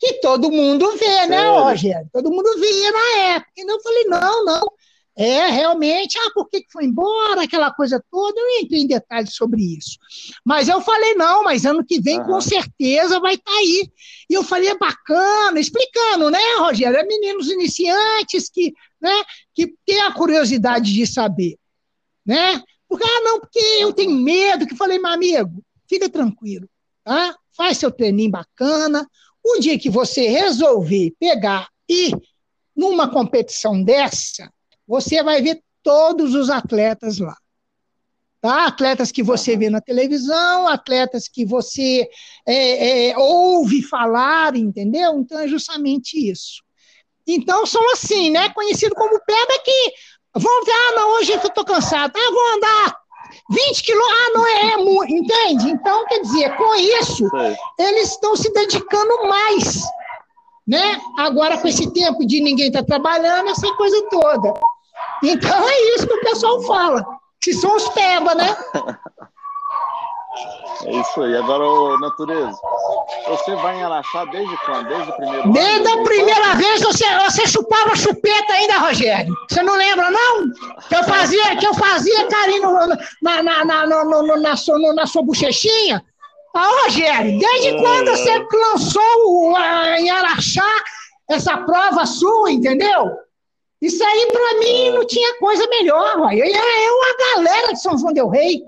Que 0.00 0.14
todo 0.14 0.50
mundo 0.50 0.90
vê, 0.96 1.26
né, 1.26 1.38
Sério? 1.38 1.52
né, 1.52 1.60
Rogério? 1.60 2.10
Todo 2.12 2.30
mundo 2.30 2.58
via 2.58 2.90
na 2.90 3.18
época. 3.34 3.52
E 3.56 3.70
eu 3.70 3.80
falei, 3.80 4.04
não, 4.04 4.44
não. 4.44 4.72
É, 5.20 5.50
realmente, 5.50 6.18
ah, 6.18 6.30
por 6.32 6.48
que 6.48 6.64
foi 6.72 6.86
embora, 6.86 7.42
aquela 7.42 7.70
coisa 7.70 8.02
toda, 8.10 8.40
eu 8.40 8.62
entrei 8.62 8.80
em 8.80 8.86
detalhes 8.86 9.34
sobre 9.34 9.60
isso. 9.76 9.98
Mas 10.42 10.66
eu 10.66 10.80
falei, 10.80 11.12
não, 11.12 11.44
mas 11.44 11.66
ano 11.66 11.84
que 11.84 12.00
vem 12.00 12.18
uhum. 12.20 12.26
com 12.26 12.40
certeza 12.40 13.20
vai 13.20 13.34
estar 13.34 13.50
tá 13.50 13.58
aí. 13.58 13.86
E 14.30 14.32
eu 14.32 14.42
falei, 14.42 14.70
é 14.70 14.78
bacana, 14.78 15.60
explicando, 15.60 16.30
né, 16.30 16.38
Rogério? 16.60 16.96
É 16.96 17.04
meninos 17.04 17.50
iniciantes 17.50 18.48
que, 18.48 18.72
né, 18.98 19.12
que 19.54 19.74
têm 19.84 20.00
a 20.00 20.10
curiosidade 20.10 20.90
de 20.90 21.06
saber, 21.06 21.58
né? 22.24 22.62
Porque, 22.88 23.04
ah, 23.04 23.20
não, 23.22 23.40
porque 23.40 23.58
eu 23.78 23.92
tenho 23.92 24.12
medo, 24.12 24.66
que 24.66 24.74
falei, 24.74 24.98
meu 24.98 25.10
amigo, 25.10 25.62
fica 25.86 26.08
tranquilo, 26.08 26.66
tá? 27.04 27.36
Faz 27.54 27.76
seu 27.76 27.90
treininho 27.90 28.30
bacana. 28.30 29.06
O 29.44 29.58
dia 29.58 29.78
que 29.78 29.90
você 29.90 30.28
resolver 30.28 31.12
pegar 31.20 31.68
e 31.86 32.10
numa 32.74 33.10
competição 33.10 33.84
dessa, 33.84 34.50
você 34.90 35.22
vai 35.22 35.40
ver 35.40 35.62
todos 35.84 36.34
os 36.34 36.50
atletas 36.50 37.20
lá. 37.20 37.36
Tá? 38.40 38.66
Atletas 38.66 39.12
que 39.12 39.22
você 39.22 39.56
vê 39.56 39.70
na 39.70 39.80
televisão, 39.80 40.66
atletas 40.66 41.28
que 41.28 41.44
você 41.44 42.08
é, 42.44 43.10
é, 43.10 43.18
ouve 43.18 43.82
falar, 43.82 44.56
entendeu? 44.56 45.16
Então 45.20 45.38
é 45.38 45.46
justamente 45.46 46.18
isso. 46.18 46.64
Então 47.24 47.64
são 47.66 47.92
assim, 47.92 48.30
né? 48.30 48.48
Conhecido 48.48 48.96
como 48.96 49.20
pedra 49.24 49.62
que 49.64 49.92
vão 50.34 50.64
ver, 50.64 50.72
ah, 50.72 50.92
não, 50.96 51.18
hoje 51.18 51.32
eu 51.34 51.38
estou 51.38 51.64
cansado, 51.64 52.12
ah, 52.16 52.30
vou 52.32 52.54
andar 52.56 53.00
20 53.48 53.82
quilômetros, 53.84 54.18
ah, 54.18 54.32
não 54.34 54.46
é, 54.46 54.72
é 54.72 54.76
muito, 54.76 55.12
entende? 55.12 55.70
Então, 55.70 56.04
quer 56.06 56.20
dizer, 56.20 56.56
com 56.56 56.74
isso, 56.74 57.28
eles 57.78 58.10
estão 58.10 58.34
se 58.34 58.52
dedicando 58.52 59.28
mais, 59.28 59.82
né? 60.66 61.00
Agora, 61.16 61.58
com 61.58 61.68
esse 61.68 61.92
tempo 61.92 62.26
de 62.26 62.40
ninguém 62.40 62.68
estar 62.68 62.80
tá 62.80 62.86
trabalhando, 62.86 63.50
essa 63.50 63.72
coisa 63.74 64.08
toda. 64.10 64.52
Então 65.22 65.68
é 65.68 65.94
isso 65.94 66.06
que 66.06 66.14
o 66.14 66.20
pessoal 66.20 66.62
fala. 66.62 67.04
Que 67.40 67.54
são 67.54 67.74
os 67.74 67.88
peba, 67.90 68.34
né? 68.34 68.56
É 70.84 70.92
isso 70.92 71.22
aí. 71.22 71.36
Agora, 71.36 71.64
ô, 71.64 71.98
natureza, 71.98 72.58
você 73.28 73.54
vai 73.56 73.76
em 73.76 73.84
Araxá 73.84 74.24
desde 74.26 74.56
quando? 74.64 74.88
Desde 74.88 75.10
o 75.10 75.16
primeiro 75.16 75.52
Desde 75.52 75.88
a 75.88 76.02
primeira 76.02 76.54
vez 76.54 76.82
você, 76.82 77.04
você 77.18 77.46
chupava 77.46 77.96
chupeta 77.96 78.52
ainda, 78.52 78.78
Rogério. 78.78 79.34
Você 79.48 79.62
não 79.62 79.76
lembra, 79.76 80.10
não? 80.10 80.50
Que 80.88 80.96
eu 80.96 81.04
fazia, 81.04 81.56
que 81.56 81.66
eu 81.66 81.74
fazia 81.74 82.28
carinho 82.28 82.72
na, 83.22 83.42
na, 83.42 83.64
na, 83.64 83.86
na, 83.86 84.04
na, 84.04 84.36
na, 84.36 84.56
sua, 84.56 84.78
na 84.94 85.06
sua 85.06 85.22
bochechinha. 85.22 86.02
Ah, 86.54 86.82
Rogério, 86.84 87.38
desde 87.38 87.68
é... 87.68 87.80
quando 87.80 88.10
você 88.10 88.46
lançou 88.52 89.56
em 89.98 90.10
Araxá 90.10 90.66
essa 91.28 91.56
prova 91.58 92.06
sua, 92.06 92.50
entendeu? 92.50 93.10
Isso 93.80 94.04
aí, 94.04 94.28
para 94.30 94.58
mim, 94.58 94.90
não 94.90 95.06
tinha 95.06 95.38
coisa 95.38 95.66
melhor. 95.68 96.20
Ué. 96.20 96.38
Era 96.38 96.82
eu, 96.82 97.02
a 97.02 97.34
galera 97.34 97.72
de 97.72 97.80
São 97.80 97.96
João 97.96 98.12
Del 98.12 98.28
Rei. 98.28 98.62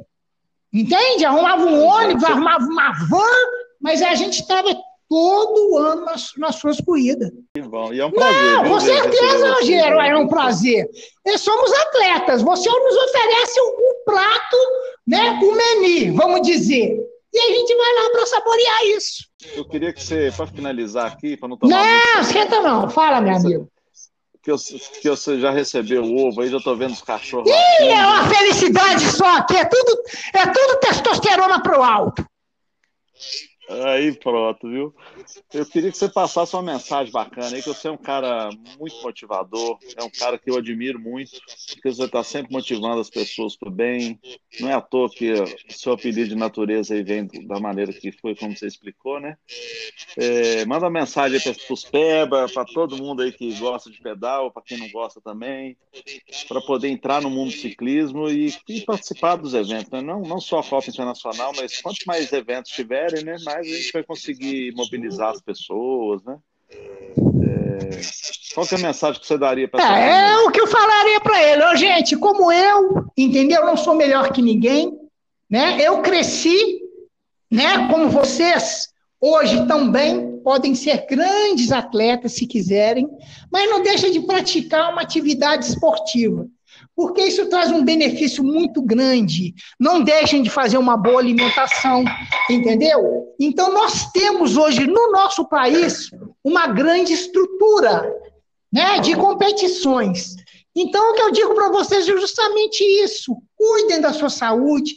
Entende? 0.72 1.24
Arrumava 1.24 1.64
um 1.64 1.84
ônibus, 1.84 2.24
arrumava 2.24 2.64
uma 2.64 2.92
van, 3.10 3.50
mas 3.78 4.00
a 4.00 4.14
gente 4.14 4.40
estava 4.40 4.74
todo 5.06 5.76
ano 5.76 6.06
nas, 6.06 6.32
nas 6.38 6.54
suas 6.54 6.80
corridas. 6.80 7.30
Bom, 7.68 7.92
e 7.92 8.00
é 8.00 8.06
um 8.06 8.10
prazer. 8.10 8.42
Não, 8.42 8.64
com 8.64 8.80
certeza, 8.80 9.52
Rogério, 9.52 10.00
é 10.00 10.16
um 10.16 10.28
prazer. 10.28 10.88
E 11.26 11.36
somos 11.36 11.70
atletas. 11.70 12.40
Você 12.40 12.70
nos 12.70 12.96
oferece 12.96 13.60
o, 13.60 13.64
o 13.64 14.04
prato, 14.06 14.56
né, 15.06 15.38
o 15.42 15.54
menu, 15.54 16.16
vamos 16.16 16.40
dizer. 16.40 16.96
E 17.34 17.38
a 17.38 17.54
gente 17.54 17.76
vai 17.76 17.94
lá 17.94 18.10
para 18.10 18.26
saborear 18.26 18.86
isso. 18.96 19.24
Eu 19.54 19.68
queria 19.68 19.92
que 19.92 20.02
você, 20.02 20.32
para 20.34 20.46
finalizar 20.46 21.06
aqui, 21.12 21.36
para 21.36 21.48
não 21.48 21.58
tomar. 21.58 21.76
Não, 21.76 22.14
muito... 22.14 22.32
senta 22.32 22.60
não. 22.60 22.88
Fala, 22.88 23.20
meu 23.20 23.36
amigo 23.36 23.68
que, 24.42 24.50
eu, 24.50 24.56
que 24.58 25.08
você 25.08 25.38
já 25.38 25.50
recebeu 25.50 26.02
o 26.02 26.26
ovo, 26.26 26.40
aí 26.40 26.48
já 26.48 26.58
tô 26.58 26.74
vendo 26.74 26.92
os 26.92 27.02
cachorros. 27.02 27.48
Ih, 27.48 27.88
é 27.88 28.06
uma 28.06 28.28
felicidade 28.28 29.02
só 29.12 29.36
aqui, 29.36 29.56
é 29.56 29.64
tudo, 29.64 30.02
é 30.34 30.46
tudo 30.46 30.80
testosterona 30.80 31.62
pro 31.62 31.82
alto. 31.82 32.26
Aí 33.86 34.12
pronto, 34.12 34.68
viu? 34.68 34.94
Eu 35.52 35.66
queria 35.66 35.90
que 35.90 35.96
você 35.96 36.08
passasse 36.08 36.54
uma 36.54 36.72
mensagem 36.72 37.12
bacana 37.12 37.54
aí, 37.54 37.62
que 37.62 37.68
você 37.68 37.88
é 37.88 37.90
um 37.90 37.96
cara 37.96 38.50
muito 38.78 39.00
motivador, 39.02 39.78
é 39.96 40.02
um 40.02 40.10
cara 40.10 40.38
que 40.38 40.50
eu 40.50 40.56
admiro 40.56 40.98
muito, 40.98 41.32
porque 41.74 41.92
você 41.92 42.04
está 42.04 42.22
sempre 42.22 42.52
motivando 42.52 43.00
as 43.00 43.10
pessoas 43.10 43.56
para 43.56 43.68
o 43.68 43.72
bem. 43.72 44.18
Não 44.60 44.68
é 44.68 44.74
à 44.74 44.80
toa 44.80 45.08
que 45.08 45.32
o 45.32 45.46
seu 45.68 45.92
apelido 45.92 46.30
de 46.30 46.34
natureza 46.34 46.94
aí 46.94 47.02
vem 47.02 47.26
da 47.46 47.58
maneira 47.60 47.92
que 47.92 48.12
foi, 48.12 48.34
como 48.34 48.56
você 48.56 48.66
explicou, 48.66 49.20
né? 49.20 49.36
É, 50.16 50.64
manda 50.64 50.86
uma 50.86 51.00
mensagem 51.00 51.40
para 51.40 51.72
os 51.72 51.84
Peba, 51.84 52.46
para 52.52 52.64
todo 52.64 52.96
mundo 52.96 53.22
aí 53.22 53.32
que 53.32 53.52
gosta 53.58 53.90
de 53.90 54.00
pedal, 54.00 54.50
para 54.50 54.62
quem 54.62 54.78
não 54.78 54.88
gosta 54.90 55.20
também, 55.20 55.76
para 56.48 56.60
poder 56.60 56.88
entrar 56.88 57.20
no 57.22 57.30
mundo 57.30 57.50
do 57.50 57.56
ciclismo 57.56 58.28
e, 58.28 58.54
e 58.68 58.80
participar 58.82 59.36
dos 59.36 59.54
eventos, 59.54 59.90
né? 59.90 60.00
não, 60.00 60.22
não 60.22 60.40
só 60.40 60.60
a 60.60 60.64
Copa 60.64 60.88
Internacional, 60.88 61.52
mas 61.56 61.80
quanto 61.80 62.04
mais 62.06 62.32
eventos 62.32 62.72
tiverem, 62.72 63.24
né? 63.24 63.36
mais 63.44 63.61
a 63.70 63.76
gente 63.76 63.92
vai 63.92 64.02
conseguir 64.02 64.72
mobilizar 64.74 65.30
as 65.30 65.40
pessoas, 65.40 66.22
né? 66.24 66.38
É... 66.70 68.00
Qual 68.54 68.66
que 68.66 68.74
é 68.74 68.78
a 68.78 68.82
mensagem 68.82 69.20
que 69.20 69.26
você 69.26 69.38
daria 69.38 69.68
para 69.68 69.98
é, 69.98 70.30
é 70.30 70.38
o 70.38 70.50
que 70.50 70.60
eu 70.60 70.66
falaria 70.66 71.20
para 71.20 71.42
ele, 71.42 71.62
oh, 71.64 71.76
gente, 71.76 72.16
como 72.16 72.52
eu, 72.52 73.06
entendeu? 73.16 73.60
Eu 73.60 73.66
não 73.66 73.76
sou 73.76 73.94
melhor 73.94 74.32
que 74.32 74.42
ninguém, 74.42 74.92
né? 75.48 75.78
Eu 75.80 76.02
cresci, 76.02 76.80
né? 77.50 77.88
Como 77.88 78.08
vocês 78.08 78.88
hoje 79.20 79.66
também 79.66 80.38
podem 80.38 80.74
ser 80.74 81.06
grandes 81.06 81.70
atletas 81.70 82.32
se 82.32 82.46
quiserem, 82.46 83.08
mas 83.50 83.70
não 83.70 83.82
deixa 83.82 84.10
de 84.10 84.20
praticar 84.20 84.92
uma 84.92 85.02
atividade 85.02 85.64
esportiva 85.64 86.48
porque 86.94 87.22
isso 87.22 87.48
traz 87.48 87.70
um 87.70 87.84
benefício 87.84 88.44
muito 88.44 88.82
grande. 88.82 89.54
Não 89.78 90.02
deixem 90.02 90.42
de 90.42 90.50
fazer 90.50 90.78
uma 90.78 90.96
boa 90.96 91.18
alimentação, 91.18 92.04
entendeu? 92.50 93.34
Então, 93.40 93.72
nós 93.72 94.10
temos 94.12 94.56
hoje 94.56 94.86
no 94.86 95.10
nosso 95.10 95.48
país 95.48 96.10
uma 96.44 96.66
grande 96.66 97.12
estrutura 97.12 98.12
né, 98.72 99.00
de 99.00 99.14
competições. 99.14 100.36
Então, 100.74 101.10
o 101.10 101.14
que 101.14 101.22
eu 101.22 101.32
digo 101.32 101.54
para 101.54 101.70
vocês 101.70 102.08
é 102.08 102.12
justamente 102.12 102.82
isso: 102.82 103.36
cuidem 103.56 104.00
da 104.00 104.12
sua 104.12 104.30
saúde, 104.30 104.94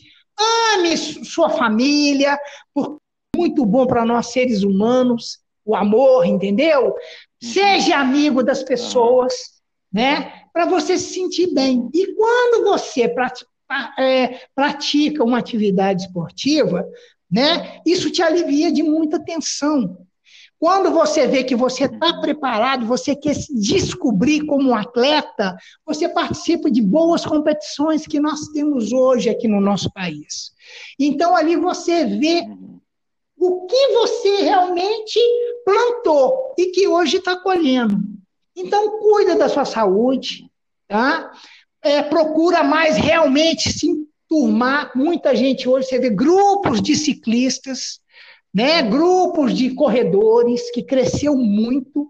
ame 0.74 0.96
sua 0.98 1.50
família, 1.50 2.38
porque 2.74 2.98
é 3.34 3.38
muito 3.38 3.66
bom 3.66 3.86
para 3.86 4.06
nós 4.06 4.28
seres 4.28 4.64
humanos 4.64 5.40
o 5.66 5.76
amor, 5.76 6.26
entendeu? 6.26 6.94
Seja 7.42 7.98
amigo 7.98 8.44
das 8.44 8.62
pessoas, 8.62 9.34
né? 9.92 10.45
Para 10.56 10.64
você 10.64 10.98
se 10.98 11.14
sentir 11.14 11.54
bem. 11.54 11.90
E 11.94 12.14
quando 12.14 12.64
você 12.64 13.14
é, 14.00 14.40
pratica 14.56 15.22
uma 15.22 15.38
atividade 15.38 16.04
esportiva, 16.04 16.88
né, 17.30 17.82
isso 17.86 18.10
te 18.10 18.24
alivia 18.24 18.72
de 18.72 18.82
muita 18.82 19.20
tensão. 19.20 19.98
Quando 20.58 20.92
você 20.92 21.28
vê 21.28 21.44
que 21.44 21.58
você 21.58 21.84
está 21.84 22.22
preparado, 22.22 22.86
você 22.86 23.14
quer 23.14 23.36
se 23.36 23.54
descobrir 23.54 24.46
como 24.46 24.70
um 24.70 24.76
atleta, 24.76 25.58
você 25.86 26.08
participa 26.08 26.72
de 26.72 26.82
boas 26.82 27.26
competições 27.26 28.08
que 28.08 28.22
nós 28.22 28.48
temos 28.54 28.94
hoje 28.94 29.30
aqui 29.30 29.50
no 29.50 29.60
nosso 29.60 29.92
país. 29.92 30.54
Então, 30.98 31.36
ali 31.36 31.58
você 31.58 32.06
vê 32.06 32.48
o 33.38 33.66
que 33.66 33.88
você 33.90 34.38
realmente 34.38 35.20
plantou 35.66 36.54
e 36.58 36.68
que 36.68 36.88
hoje 36.88 37.18
está 37.18 37.36
colhendo. 37.36 38.15
Então, 38.56 39.00
cuida 39.00 39.36
da 39.36 39.50
sua 39.50 39.66
saúde, 39.66 40.50
tá? 40.88 41.32
É, 41.82 42.02
procura 42.02 42.64
mais 42.64 42.96
realmente 42.96 43.72
se 43.72 43.88
enturmar. 43.88 44.92
Muita 44.96 45.36
gente 45.36 45.68
hoje, 45.68 45.88
você 45.88 46.00
vê 46.00 46.10
grupos 46.10 46.82
de 46.82 46.96
ciclistas, 46.96 48.00
né? 48.54 48.82
grupos 48.82 49.54
de 49.54 49.76
corredores, 49.76 50.72
que 50.72 50.82
cresceu 50.82 51.36
muito. 51.36 52.10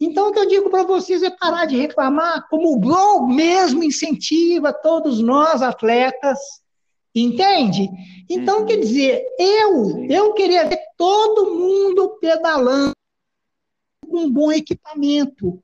Então, 0.00 0.28
o 0.28 0.32
que 0.32 0.38
eu 0.38 0.48
digo 0.48 0.70
para 0.70 0.84
vocês 0.84 1.22
é 1.22 1.28
parar 1.28 1.66
de 1.66 1.76
reclamar, 1.76 2.48
como 2.48 2.72
o 2.72 2.80
Globo 2.80 3.26
mesmo 3.26 3.84
incentiva 3.84 4.72
todos 4.72 5.20
nós, 5.20 5.60
atletas, 5.60 6.38
entende? 7.14 7.90
Então, 8.28 8.60
uhum. 8.60 8.66
quer 8.66 8.78
dizer, 8.78 9.22
eu, 9.38 10.06
eu 10.08 10.32
queria 10.32 10.64
ver 10.64 10.80
todo 10.96 11.54
mundo 11.54 12.16
pedalando 12.20 12.94
com 14.08 14.20
um 14.20 14.32
bom 14.32 14.50
equipamento, 14.50 15.62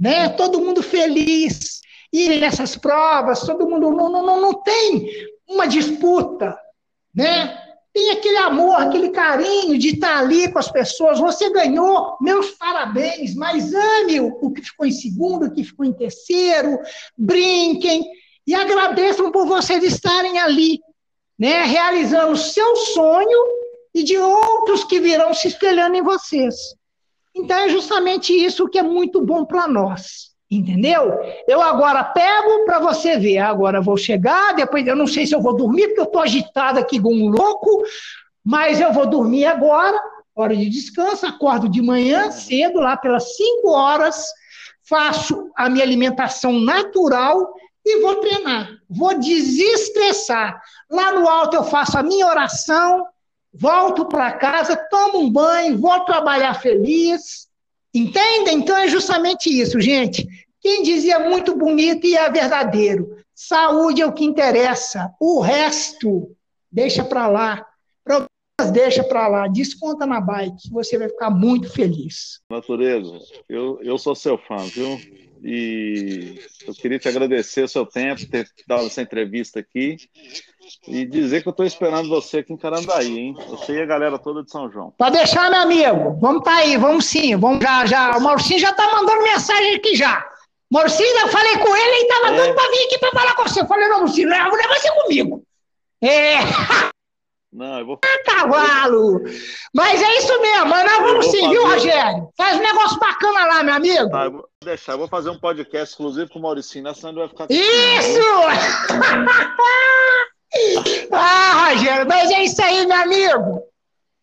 né? 0.00 0.30
Todo 0.30 0.60
mundo 0.60 0.82
feliz. 0.82 1.80
E 2.12 2.40
nessas 2.40 2.74
provas, 2.76 3.42
todo 3.42 3.68
mundo 3.68 3.92
não, 3.92 4.10
não, 4.10 4.40
não 4.40 4.54
tem 4.54 5.08
uma 5.46 5.66
disputa, 5.66 6.58
né? 7.14 7.56
tem 7.92 8.10
aquele 8.10 8.36
amor, 8.38 8.76
aquele 8.76 9.10
carinho 9.10 9.76
de 9.76 9.94
estar 9.94 10.18
ali 10.18 10.50
com 10.50 10.58
as 10.58 10.70
pessoas. 10.70 11.18
Você 11.18 11.50
ganhou, 11.50 12.16
meus 12.20 12.52
parabéns, 12.52 13.34
mas 13.34 13.74
ame 13.74 14.20
o 14.20 14.50
que 14.52 14.62
ficou 14.62 14.86
em 14.86 14.92
segundo, 14.92 15.46
o 15.46 15.52
que 15.52 15.64
ficou 15.64 15.84
em 15.84 15.92
terceiro, 15.92 16.78
brinquem 17.16 18.04
e 18.46 18.54
agradeçam 18.54 19.30
por 19.30 19.46
vocês 19.46 19.82
estarem 19.82 20.38
ali, 20.38 20.80
né, 21.38 21.64
realizando 21.64 22.32
o 22.32 22.36
seu 22.36 22.76
sonho 22.76 23.38
e 23.94 24.02
de 24.04 24.16
outros 24.16 24.84
que 24.84 25.00
virão 25.00 25.34
se 25.34 25.48
espelhando 25.48 25.96
em 25.96 26.02
vocês. 26.02 26.54
Então 27.34 27.56
é 27.56 27.68
justamente 27.68 28.32
isso 28.32 28.68
que 28.68 28.78
é 28.78 28.82
muito 28.82 29.24
bom 29.24 29.44
para 29.44 29.68
nós. 29.68 30.30
Entendeu? 30.50 31.16
Eu 31.46 31.62
agora 31.62 32.02
pego 32.02 32.64
para 32.64 32.80
você 32.80 33.16
ver. 33.16 33.38
Agora 33.38 33.80
vou 33.80 33.96
chegar, 33.96 34.52
depois 34.54 34.84
eu 34.84 34.96
não 34.96 35.06
sei 35.06 35.24
se 35.24 35.34
eu 35.34 35.40
vou 35.40 35.54
dormir, 35.56 35.86
porque 35.88 36.00
eu 36.00 36.04
estou 36.04 36.20
agitado 36.20 36.78
aqui 36.78 37.00
com 37.00 37.14
um 37.14 37.28
louco, 37.28 37.84
mas 38.44 38.80
eu 38.80 38.92
vou 38.92 39.06
dormir 39.06 39.44
agora, 39.44 39.96
hora 40.34 40.56
de 40.56 40.68
descanso, 40.68 41.24
acordo 41.24 41.68
de 41.68 41.80
manhã 41.80 42.32
cedo, 42.32 42.80
lá 42.80 42.96
pelas 42.96 43.36
5 43.36 43.70
horas, 43.70 44.26
faço 44.82 45.50
a 45.56 45.70
minha 45.70 45.84
alimentação 45.84 46.52
natural 46.58 47.54
e 47.86 48.00
vou 48.00 48.16
treinar. 48.16 48.68
Vou 48.88 49.16
desestressar. 49.18 50.60
Lá 50.90 51.12
no 51.12 51.28
alto 51.28 51.54
eu 51.54 51.62
faço 51.62 51.96
a 51.96 52.02
minha 52.02 52.26
oração, 52.26 53.06
volto 53.52 54.06
para 54.06 54.32
casa, 54.32 54.76
tomo 54.76 55.20
um 55.20 55.30
banho, 55.30 55.78
vou 55.78 56.00
trabalhar 56.00 56.54
feliz 56.54 57.50
Entende? 57.94 58.50
Então 58.52 58.76
é 58.76 58.88
justamente 58.88 59.50
isso, 59.50 59.80
gente. 59.80 60.26
Quem 60.60 60.82
dizia 60.82 61.18
muito 61.18 61.56
bonito 61.56 62.06
e 62.06 62.16
é 62.16 62.30
verdadeiro. 62.30 63.16
Saúde 63.34 64.00
é 64.00 64.06
o 64.06 64.12
que 64.12 64.24
interessa. 64.24 65.10
O 65.20 65.40
resto, 65.40 66.36
deixa 66.70 67.02
para 67.02 67.26
lá. 67.26 67.66
Problemas, 68.04 68.72
deixa 68.72 69.02
para 69.02 69.26
lá. 69.26 69.48
Desconta 69.48 70.06
na 70.06 70.20
bike. 70.20 70.70
Você 70.70 70.98
vai 70.98 71.08
ficar 71.08 71.30
muito 71.30 71.68
feliz. 71.72 72.40
Natureza, 72.50 73.18
eu, 73.48 73.80
eu 73.82 73.98
sou 73.98 74.14
seu 74.14 74.38
fã, 74.38 74.58
viu? 74.58 75.00
E 75.42 76.38
eu 76.66 76.74
queria 76.74 76.98
te 76.98 77.08
agradecer 77.08 77.64
o 77.64 77.68
seu 77.68 77.86
tempo, 77.86 78.28
ter 78.28 78.46
dado 78.68 78.86
essa 78.86 79.00
entrevista 79.00 79.58
aqui. 79.58 79.96
E 80.86 81.04
dizer 81.04 81.42
que 81.42 81.48
eu 81.48 81.52
estou 81.52 81.66
esperando 81.66 82.08
você 82.08 82.38
aqui 82.38 82.52
em 82.52 82.56
Carandaí, 82.56 83.18
hein? 83.18 83.36
Você 83.48 83.74
e 83.74 83.82
a 83.82 83.86
galera 83.86 84.18
toda 84.18 84.42
de 84.42 84.50
São 84.50 84.70
João. 84.70 84.92
Pode 84.96 85.16
deixar, 85.16 85.50
meu 85.50 85.60
amigo. 85.60 86.18
Vamos 86.20 86.42
tá 86.42 86.56
aí, 86.56 86.76
vamos 86.76 87.06
sim. 87.06 87.36
Vamos 87.36 87.62
já, 87.62 87.86
já. 87.86 88.16
O 88.16 88.20
Mauricinho 88.20 88.60
já 88.60 88.72
tá 88.72 88.90
mandando 88.90 89.22
mensagem 89.22 89.74
aqui 89.74 89.94
já. 89.94 90.26
Maurício, 90.70 91.04
eu 91.04 91.28
falei 91.28 91.58
com 91.58 91.76
ele 91.76 91.96
e 91.96 92.08
tava 92.08 92.28
é. 92.28 92.36
doido 92.36 92.54
pra 92.54 92.70
vir 92.70 92.84
aqui 92.84 92.98
pra 92.98 93.10
falar 93.10 93.34
com 93.34 93.42
você. 93.42 93.60
Eu 93.60 93.66
falei, 93.66 93.88
não, 93.88 93.98
Maurício, 93.98 94.26
o 94.26 94.28
negócio 94.28 94.88
é 94.88 95.02
comigo. 95.02 95.42
É. 96.02 96.38
Não, 97.52 97.80
eu 97.80 97.86
vou. 97.86 97.98
Ah, 98.10 98.22
cavalo! 98.24 99.20
Mas 99.74 100.00
é 100.00 100.18
isso 100.18 100.40
mesmo, 100.40 100.66
mas 100.66 100.84
nós 100.84 101.02
vamos 101.02 101.26
sim, 101.26 101.40
fazer... 101.40 101.48
viu, 101.48 101.66
Rogério? 101.66 102.30
Faz 102.36 102.56
um 102.56 102.62
negócio 102.62 102.98
bacana 102.98 103.46
lá, 103.46 103.62
meu 103.62 103.74
amigo. 103.74 104.10
Tá, 104.10 104.24
eu 104.24 104.32
vou 104.32 104.48
deixar, 104.62 104.92
eu 104.92 104.98
vou 104.98 105.08
fazer 105.08 105.30
um 105.30 105.38
podcast 105.38 105.90
exclusivo 105.90 106.30
com 106.30 106.38
o 106.38 106.42
Mauricinho, 106.42 106.94
senão 106.94 107.10
ele 107.10 107.20
vai 107.20 107.28
ficar. 107.28 107.46
Isso! 107.50 108.20
ah, 111.12 111.70
Rogério, 111.70 112.06
mas 112.08 112.30
é 112.30 112.44
isso 112.44 112.62
aí, 112.62 112.86
meu 112.86 112.96
amigo. 112.96 113.62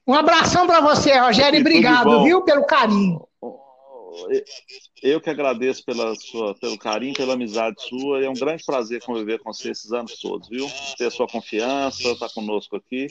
Um 0.07 0.13
abração 0.13 0.65
para 0.65 0.79
você, 0.79 1.17
Rogério, 1.17 1.57
e 1.57 1.61
obrigado, 1.61 2.23
viu, 2.23 2.41
pelo 2.41 2.65
carinho. 2.65 3.27
Eu 5.03 5.21
que 5.21 5.29
agradeço 5.29 5.85
pela 5.85 6.15
sua, 6.15 6.55
pelo 6.55 6.77
carinho, 6.77 7.13
pela 7.13 7.33
amizade 7.33 7.75
sua. 7.87 8.23
É 8.23 8.29
um 8.29 8.33
grande 8.33 8.63
prazer 8.65 9.01
conviver 9.03 9.39
com 9.39 9.53
você 9.53 9.69
esses 9.69 9.91
anos 9.91 10.19
todos, 10.19 10.49
viu? 10.49 10.67
Ter 10.97 11.05
a 11.05 11.11
sua 11.11 11.27
confiança, 11.27 12.09
estar 12.09 12.29
conosco 12.33 12.75
aqui. 12.75 13.07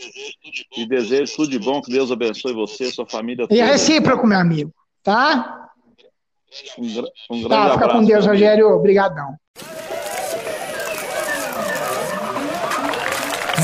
E 0.76 0.86
desejo 0.86 1.36
tudo 1.36 1.50
de 1.50 1.58
bom, 1.58 1.80
que 1.80 1.92
Deus 1.92 2.10
abençoe 2.10 2.52
você, 2.52 2.90
sua 2.90 3.06
família. 3.06 3.46
E 3.50 3.60
é 3.60 3.64
recíproco, 3.64 4.26
meu 4.26 4.38
amigo, 4.38 4.74
tá? 5.02 5.70
Um, 6.78 6.86
um 6.86 7.42
grande 7.42 7.48
tá, 7.48 7.62
abraço. 7.62 7.78
Fica 7.78 7.92
com 7.92 8.04
Deus, 8.04 8.26
Rogério. 8.26 8.68
Obrigadão. 8.70 9.36